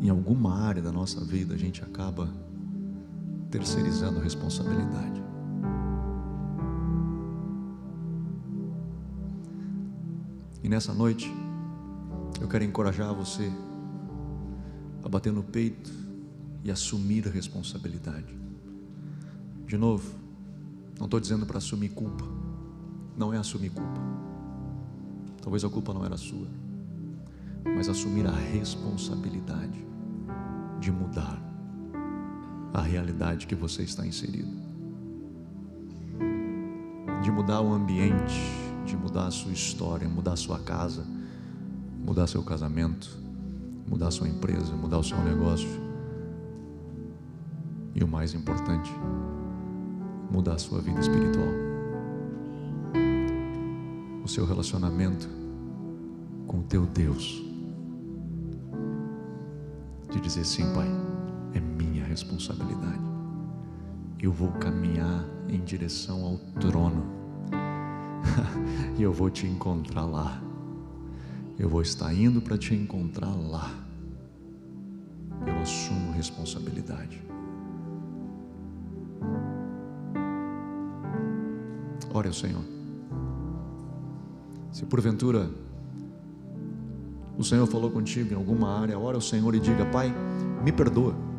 em 0.00 0.08
alguma 0.08 0.54
área 0.54 0.82
da 0.82 0.92
nossa 0.92 1.24
vida, 1.24 1.54
a 1.54 1.58
gente 1.58 1.82
acaba 1.82 2.28
terceirizando 3.50 4.20
responsabilidade. 4.20 5.21
Nessa 10.72 10.94
noite, 10.94 11.30
eu 12.40 12.48
quero 12.48 12.64
encorajar 12.64 13.14
você 13.14 13.52
a 15.04 15.08
bater 15.08 15.30
no 15.30 15.42
peito 15.42 15.92
e 16.64 16.70
assumir 16.70 17.28
a 17.28 17.30
responsabilidade. 17.30 18.34
De 19.66 19.76
novo, 19.76 20.14
não 20.98 21.04
estou 21.04 21.20
dizendo 21.20 21.44
para 21.44 21.58
assumir 21.58 21.90
culpa, 21.90 22.24
não 23.18 23.34
é 23.34 23.36
assumir 23.36 23.68
culpa. 23.68 24.00
Talvez 25.42 25.62
a 25.62 25.68
culpa 25.68 25.92
não 25.92 26.06
era 26.06 26.16
sua, 26.16 26.46
mas 27.76 27.90
assumir 27.90 28.26
a 28.26 28.32
responsabilidade 28.32 29.84
de 30.80 30.90
mudar 30.90 31.38
a 32.72 32.80
realidade 32.80 33.46
que 33.46 33.54
você 33.54 33.82
está 33.82 34.06
inserido, 34.06 34.56
de 37.22 37.30
mudar 37.30 37.60
o 37.60 37.70
ambiente, 37.74 38.61
de 38.84 38.96
mudar 38.96 39.26
a 39.26 39.30
sua 39.30 39.52
história, 39.52 40.08
mudar 40.08 40.32
a 40.32 40.36
sua 40.36 40.58
casa, 40.58 41.04
mudar 42.04 42.26
seu 42.26 42.42
casamento, 42.42 43.18
mudar 43.86 44.10
sua 44.10 44.28
empresa, 44.28 44.74
mudar 44.74 44.98
o 44.98 45.04
seu 45.04 45.18
negócio. 45.22 45.68
E 47.94 48.02
o 48.02 48.08
mais 48.08 48.34
importante, 48.34 48.90
mudar 50.30 50.54
a 50.54 50.58
sua 50.58 50.80
vida 50.80 51.00
espiritual. 51.00 51.48
O 54.24 54.28
seu 54.28 54.46
relacionamento 54.46 55.28
com 56.46 56.60
o 56.60 56.62
teu 56.62 56.86
Deus. 56.86 57.42
De 60.10 60.20
dizer 60.20 60.44
sim, 60.44 60.72
Pai, 60.74 60.88
é 61.54 61.60
minha 61.60 62.04
responsabilidade. 62.04 63.00
Eu 64.20 64.32
vou 64.32 64.52
caminhar 64.52 65.24
em 65.48 65.60
direção 65.62 66.24
ao 66.24 66.38
trono. 66.60 67.21
e 68.98 69.02
eu 69.02 69.12
vou 69.12 69.30
te 69.30 69.46
encontrar 69.46 70.04
lá. 70.04 70.42
Eu 71.58 71.68
vou 71.68 71.82
estar 71.82 72.12
indo 72.12 72.40
para 72.40 72.58
te 72.58 72.74
encontrar 72.74 73.34
lá. 73.34 73.70
Eu 75.46 75.58
assumo 75.60 76.12
responsabilidade. 76.12 77.22
Ore 82.14 82.28
ao 82.28 82.34
Senhor. 82.34 82.62
Se 84.70 84.84
porventura 84.86 85.50
o 87.36 87.44
Senhor 87.44 87.66
falou 87.66 87.90
contigo 87.90 88.32
em 88.32 88.36
alguma 88.36 88.80
área, 88.80 88.98
ore 88.98 89.16
ao 89.16 89.20
Senhor 89.20 89.54
e 89.54 89.60
diga: 89.60 89.84
Pai, 89.86 90.12
me 90.62 90.72
perdoa. 90.72 91.31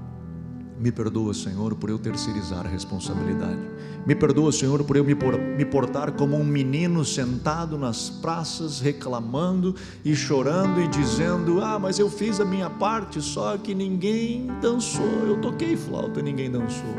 Me 0.84 0.92
perdoa, 0.92 1.34
Senhor, 1.34 1.74
por 1.76 1.90
eu 1.90 1.98
terceirizar 1.98 2.66
a 2.66 2.70
responsabilidade. 2.70 3.62
Me 4.06 4.14
perdoa, 4.14 4.52
Senhor, 4.52 4.84
por 4.84 4.98
eu 4.98 5.06
me 5.06 5.64
portar 5.64 6.12
como 6.12 6.36
um 6.36 6.44
menino 6.44 7.06
sentado 7.06 7.78
nas 7.78 8.10
praças, 8.10 8.82
reclamando 8.82 9.78
e 10.04 10.14
chorando 10.14 10.82
e 10.82 10.88
dizendo: 10.90 11.62
Ah, 11.62 11.80
mas 11.80 12.00
eu 12.00 12.10
fiz 12.10 12.42
a 12.42 12.44
minha 12.44 12.70
parte, 12.70 13.22
só 13.22 13.58
que 13.58 13.74
ninguém 13.74 14.48
dançou. 14.60 15.26
Eu 15.26 15.40
toquei 15.40 15.78
flauta 15.78 16.20
e 16.20 16.24
ninguém 16.24 16.52
dançou. 16.52 16.96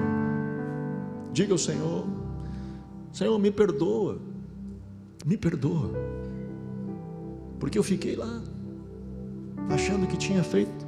Diga 1.30 1.52
ao 1.52 1.58
Senhor: 1.58 2.06
Senhor, 3.12 3.38
me 3.38 3.50
perdoa. 3.50 4.18
Me 5.26 5.36
perdoa. 5.36 5.90
Porque 7.60 7.78
eu 7.78 7.82
fiquei 7.82 8.16
lá, 8.16 8.40
achando 9.68 10.06
que 10.06 10.16
tinha 10.16 10.42
feito 10.42 10.86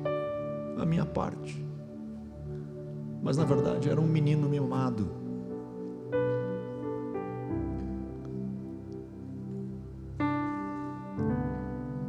a 0.79 0.87
minha 0.87 1.05
parte 1.05 1.66
mas 3.27 3.37
na 3.37 3.45
verdade 3.45 3.91
era 3.91 4.01
um 4.01 4.07
menino 4.07 4.49
mimado. 4.49 5.11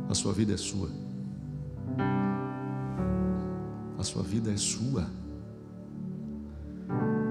A 0.07 0.13
sua 0.13 0.31
vida 0.31 0.53
é 0.53 0.57
sua. 0.57 0.91
A 3.97 4.03
sua 4.03 4.21
vida 4.21 4.51
é 4.51 4.57
sua. 4.57 5.07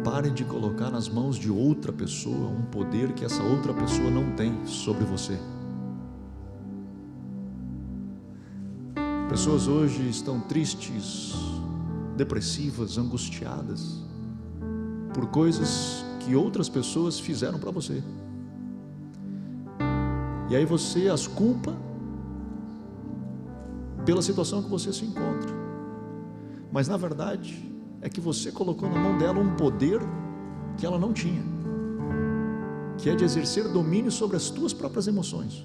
Pare 0.02 0.30
de 0.30 0.44
colocar 0.44 0.90
nas 0.90 1.08
mãos 1.08 1.36
de 1.36 1.48
outra 1.48 1.92
pessoa 1.92 2.48
um 2.48 2.62
poder 2.62 3.12
que 3.12 3.24
essa 3.24 3.44
outra 3.44 3.72
pessoa 3.72 4.10
não 4.10 4.34
tem 4.34 4.66
sobre 4.66 5.04
você. 5.04 5.38
Pessoas 9.28 9.68
hoje 9.68 10.08
estão 10.08 10.40
tristes, 10.40 11.55
depressivas, 12.16 12.96
angustiadas, 12.96 14.02
por 15.12 15.26
coisas 15.26 16.04
que 16.20 16.34
outras 16.34 16.68
pessoas 16.68 17.20
fizeram 17.20 17.58
para 17.58 17.70
você. 17.70 18.02
E 20.48 20.56
aí 20.56 20.64
você 20.64 21.08
as 21.08 21.26
culpa 21.26 21.76
pela 24.04 24.22
situação 24.22 24.62
que 24.62 24.70
você 24.70 24.92
se 24.92 25.04
encontra. 25.04 25.54
Mas 26.72 26.88
na 26.88 26.96
verdade 26.96 27.72
é 28.00 28.08
que 28.08 28.20
você 28.20 28.50
colocou 28.50 28.88
na 28.88 28.98
mão 28.98 29.18
dela 29.18 29.38
um 29.38 29.56
poder 29.56 30.00
que 30.76 30.86
ela 30.86 30.98
não 30.98 31.12
tinha, 31.12 31.42
que 32.98 33.10
é 33.10 33.14
de 33.14 33.24
exercer 33.24 33.68
domínio 33.68 34.10
sobre 34.10 34.36
as 34.36 34.50
tuas 34.50 34.72
próprias 34.72 35.06
emoções. 35.06 35.64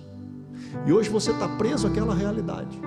E 0.85 0.91
hoje 0.91 1.09
você 1.09 1.31
está 1.31 1.47
preso 1.47 1.87
àquela 1.87 2.15
realidade. 2.15 2.79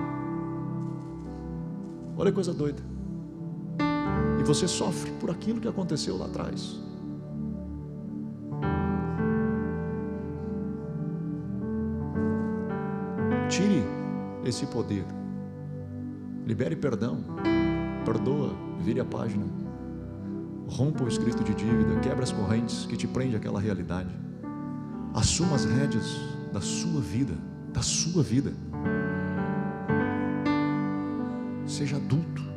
Olha 2.17 2.31
que 2.31 2.35
coisa 2.35 2.53
doida 2.53 2.94
você 4.45 4.67
sofre 4.67 5.11
por 5.13 5.31
aquilo 5.31 5.59
que 5.59 5.67
aconteceu 5.67 6.17
lá 6.17 6.27
atrás. 6.27 6.79
Tire 13.49 13.83
esse 14.43 14.67
poder. 14.67 15.05
Libere 16.45 16.75
perdão. 16.75 17.23
Perdoa, 18.05 18.53
vire 18.79 18.99
a 18.99 19.05
página. 19.05 19.45
Rompa 20.67 21.03
o 21.03 21.07
escrito 21.07 21.43
de 21.43 21.53
dívida, 21.53 21.99
quebra 21.99 22.23
as 22.23 22.31
correntes 22.31 22.85
que 22.85 22.95
te 22.95 23.07
prende 23.07 23.35
àquela 23.35 23.59
realidade. 23.59 24.15
Assuma 25.13 25.55
as 25.55 25.65
rédeas 25.65 26.19
da 26.53 26.61
sua 26.61 27.01
vida, 27.01 27.33
da 27.73 27.81
sua 27.81 28.21
vida. 28.21 28.53
Seja 31.65 31.97
adulto 31.97 32.54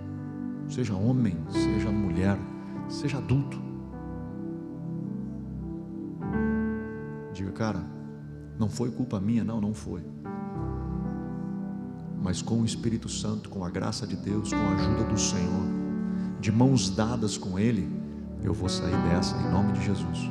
seja 0.78 0.94
homem, 0.94 1.36
seja 1.50 1.90
mulher, 1.90 2.38
seja 2.88 3.18
adulto. 3.18 3.60
Diga, 7.34 7.50
cara, 7.50 7.84
não 8.56 8.68
foi 8.68 8.88
culpa 8.92 9.18
minha, 9.18 9.42
não, 9.42 9.60
não 9.60 9.74
foi. 9.74 10.04
Mas 12.22 12.40
com 12.40 12.60
o 12.60 12.64
Espírito 12.64 13.08
Santo, 13.08 13.48
com 13.48 13.64
a 13.64 13.70
graça 13.70 14.06
de 14.06 14.14
Deus, 14.14 14.52
com 14.52 14.56
a 14.60 14.74
ajuda 14.74 15.02
do 15.02 15.18
Senhor, 15.18 15.66
de 16.38 16.52
mãos 16.52 16.90
dadas 16.90 17.36
com 17.36 17.58
Ele, 17.58 17.90
eu 18.44 18.54
vou 18.54 18.68
sair 18.68 18.96
dessa 19.10 19.36
em 19.36 19.50
nome 19.50 19.72
de 19.72 19.84
Jesus. 19.84 20.30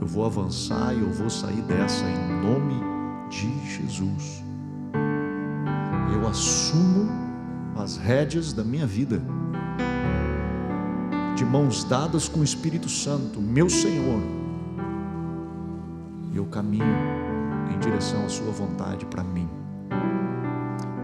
Eu 0.00 0.06
vou 0.06 0.24
avançar 0.24 0.94
e 0.94 1.00
eu 1.00 1.12
vou 1.12 1.28
sair 1.28 1.62
dessa 1.62 2.04
em 2.04 2.40
nome 2.40 3.28
de 3.28 3.76
Jesus. 3.76 4.44
Eu 6.14 6.28
assumo 6.28 7.21
as 7.76 7.96
rédeas 7.96 8.52
da 8.52 8.62
minha 8.62 8.86
vida, 8.86 9.22
de 11.36 11.44
mãos 11.44 11.84
dadas 11.84 12.28
com 12.28 12.40
o 12.40 12.44
Espírito 12.44 12.88
Santo, 12.88 13.40
meu 13.40 13.68
Senhor, 13.68 14.20
e 16.32 16.36
eu 16.36 16.44
caminho 16.46 16.84
em 17.74 17.78
direção 17.78 18.24
à 18.24 18.28
Sua 18.28 18.50
vontade 18.50 19.06
para 19.06 19.24
mim. 19.24 19.48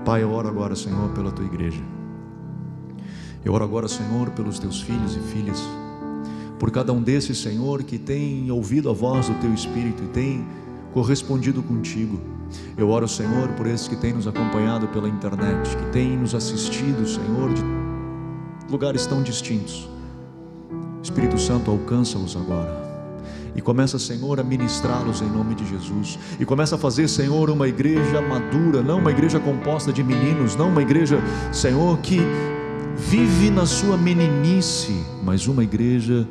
Pai, 0.05 0.23
eu 0.23 0.31
oro 0.31 0.49
agora, 0.49 0.75
Senhor, 0.75 1.11
pela 1.11 1.31
tua 1.31 1.45
igreja. 1.45 1.83
Eu 3.45 3.53
oro 3.53 3.65
agora, 3.65 3.89
Senhor, 3.89 4.31
pelos 4.31 4.59
teus 4.59 4.81
filhos 4.81 5.17
e 5.17 5.21
filhas, 5.21 5.63
por 6.59 6.71
cada 6.71 6.93
um 6.93 7.03
desses, 7.03 7.39
Senhor, 7.39 7.83
que 7.83 7.99
tem 7.99 8.51
ouvido 8.51 8.91
a 8.91 8.93
voz 8.93 9.29
do 9.29 9.35
teu 9.41 9.53
Espírito 9.53 10.03
e 10.03 10.09
tem 10.09 10.47
correspondido 10.93 11.63
contigo. 11.63 12.38
Eu 12.77 12.91
oro, 12.91 13.09
Senhor, 13.09 13.49
por 13.51 13.67
esses 13.67 13.89
que 13.89 13.97
têm 13.97 14.13
nos 14.13 14.27
acompanhado 14.27 14.89
pela 14.89 15.09
internet, 15.09 15.77
que 15.77 15.87
têm 15.87 16.17
nos 16.17 16.35
assistido, 16.35 17.07
Senhor, 17.07 17.53
de 17.53 17.63
lugares 18.71 19.07
tão 19.07 19.23
distintos. 19.23 19.89
Espírito 21.03 21.39
Santo, 21.39 21.71
alcança-os 21.71 22.37
agora. 22.37 22.89
E 23.57 23.61
começa, 23.61 23.99
Senhor, 23.99 24.39
a 24.39 24.45
ministrá-los 24.45 25.21
em 25.21 25.29
nome 25.29 25.55
de 25.55 25.67
Jesus. 25.67 26.19
E 26.39 26.45
começa 26.45 26.77
a 26.77 26.79
fazer, 26.79 27.09
Senhor, 27.09 27.51
uma 27.51 27.67
igreja 27.67 28.21
madura, 28.21 28.83
não 28.83 28.99
uma 28.99 29.11
igreja 29.11 29.41
composta 29.41 29.93
de 29.93 30.05
meninos, 30.05 30.55
não 30.55 30.69
uma 30.69 30.83
igreja, 30.83 31.19
Senhor, 31.53 31.99
que 31.99 32.21
vive 32.97 33.51
na 33.51 33.67
sua 33.67 33.97
meninice, 33.97 35.05
mas 35.25 35.47
uma 35.49 35.65
igreja 35.65 36.27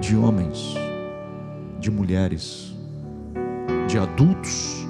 de 0.00 0.16
homens, 0.16 0.74
de 1.80 1.90
mulheres, 1.90 2.72
de 3.88 3.98
adultos 3.98 4.81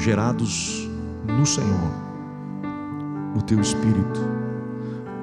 gerados 0.00 0.88
no 1.26 1.46
Senhor, 1.46 1.92
no 3.34 3.42
teu 3.42 3.60
espírito. 3.60 4.20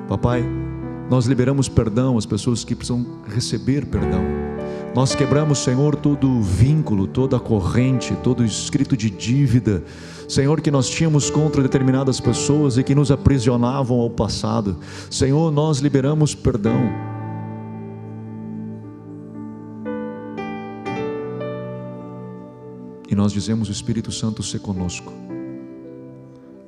Papai, 0.07 0.43
Nós 1.09 1.25
liberamos 1.25 1.69
perdão 1.69 2.17
às 2.17 2.25
pessoas 2.25 2.65
que 2.65 2.75
precisam 2.75 3.05
receber 3.27 3.85
perdão. 3.85 4.21
Nós 4.93 5.15
quebramos, 5.15 5.59
Senhor, 5.59 5.95
todo 5.95 6.41
vínculo, 6.41 7.07
toda 7.07 7.39
corrente, 7.39 8.15
todo 8.23 8.43
escrito 8.43 8.97
de 8.97 9.09
dívida, 9.09 9.83
Senhor, 10.27 10.59
que 10.59 10.71
nós 10.71 10.89
tínhamos 10.89 11.29
contra 11.29 11.61
determinadas 11.61 12.19
pessoas 12.19 12.77
e 12.77 12.83
que 12.83 12.95
nos 12.95 13.11
aprisionavam 13.11 13.99
ao 13.99 14.09
passado. 14.09 14.77
Senhor, 15.09 15.51
nós 15.51 15.79
liberamos 15.79 16.35
perdão. 16.35 17.16
Nós 23.17 23.33
dizemos: 23.33 23.67
o 23.67 23.71
Espírito 23.71 24.11
Santo 24.11 24.43
se 24.43 24.59
conosco. 24.59 25.11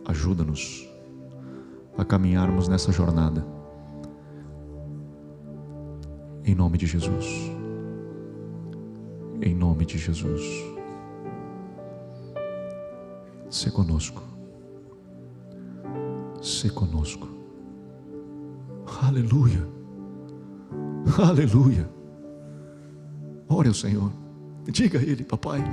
Ajuda-nos 0.03 0.89
a 1.95 2.03
caminharmos 2.03 2.67
nessa 2.67 2.91
jornada. 2.91 3.45
Em 6.43 6.55
nome 6.55 6.79
de 6.79 6.87
Jesus. 6.87 7.25
Em 9.39 9.53
nome 9.53 9.85
de 9.85 9.99
Jesus. 9.99 10.41
Se 13.49 13.69
conosco. 13.69 14.23
Se 16.41 16.69
conosco. 16.71 17.27
Aleluia. 19.03 19.67
Aleluia. 21.21 21.87
Ore 23.47 23.67
ao 23.67 23.73
Senhor. 23.73 24.11
Diga 24.67 24.97
a 24.97 25.03
Ele, 25.03 25.23
papai. 25.23 25.63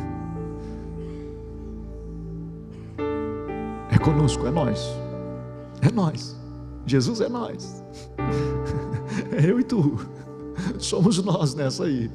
Conosco, 4.06 4.46
é 4.46 4.52
nós. 4.52 4.78
É 5.82 5.90
nós. 5.90 6.36
Jesus 6.86 7.20
é 7.20 7.28
nós. 7.28 7.82
É 9.32 9.50
eu 9.50 9.58
e 9.58 9.64
tu. 9.64 9.98
Somos 10.78 11.22
nós 11.22 11.54
nessa 11.54 11.84
aí. 11.84 12.10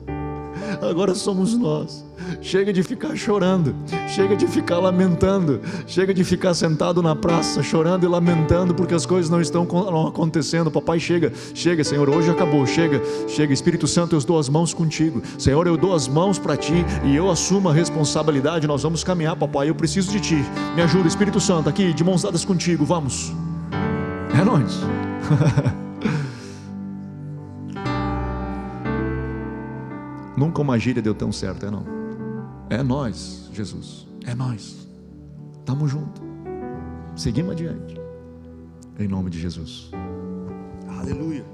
Agora 0.82 1.14
somos 1.14 1.56
nós. 1.58 2.04
Chega 2.42 2.72
de 2.72 2.82
ficar 2.82 3.16
chorando, 3.16 3.76
chega 4.08 4.36
de 4.36 4.48
ficar 4.48 4.80
lamentando, 4.80 5.60
chega 5.86 6.14
de 6.14 6.24
ficar 6.24 6.54
sentado 6.54 7.02
na 7.02 7.16
praça 7.16 7.62
chorando 7.62 8.04
e 8.04 8.08
lamentando 8.08 8.74
porque 8.74 8.94
as 8.94 9.06
coisas 9.06 9.30
não 9.30 9.42
estão 9.42 9.64
acontecendo. 10.08 10.72
Papai, 10.72 11.00
chega, 11.00 11.32
chega, 11.54 11.84
Senhor, 11.84 12.10
hoje 12.10 12.30
acabou, 12.30 12.66
chega, 12.66 13.02
chega. 13.28 13.54
Espírito 13.54 13.88
Santo, 13.88 14.16
eu 14.16 14.22
dou 14.22 14.40
as 14.40 14.50
mãos 14.50 14.74
contigo. 14.74 15.22
Senhor, 15.38 15.68
eu 15.68 15.78
dou 15.78 15.94
as 15.94 16.08
mãos 16.08 16.40
para 16.40 16.58
ti 16.58 16.86
e 17.06 17.16
eu 17.16 17.30
assumo 17.30 17.70
a 17.70 17.74
responsabilidade. 17.74 18.68
Nós 18.68 18.84
vamos 18.84 19.04
caminhar, 19.04 19.36
papai. 19.36 19.70
Eu 19.70 19.76
preciso 19.76 20.12
de 20.12 20.20
ti. 20.20 20.46
Me 20.76 20.82
ajuda, 20.82 21.08
Espírito 21.08 21.40
Santo, 21.40 21.70
aqui, 21.70 21.94
de 21.94 22.04
mãos 22.04 22.24
dadas 22.24 22.46
contigo. 22.46 22.86
Vamos. 22.86 23.32
É 24.40 24.44
nós. 24.44 24.80
Nunca 30.42 30.60
uma 30.60 30.80
gíria 30.80 31.04
deu 31.04 31.14
tão 31.14 31.32
certo, 31.32 31.68
é 31.68 31.70
não? 31.70 31.86
É 32.68 32.82
nós, 32.82 33.48
Jesus. 33.54 34.08
É 34.26 34.34
nós. 34.34 34.88
Estamos 35.60 35.92
juntos. 35.92 36.20
Seguimos 37.16 37.52
adiante. 37.52 37.96
Em 38.98 39.08
nome 39.08 39.30
de 39.30 39.40
Jesus. 39.40 39.92
Aleluia. 40.98 41.46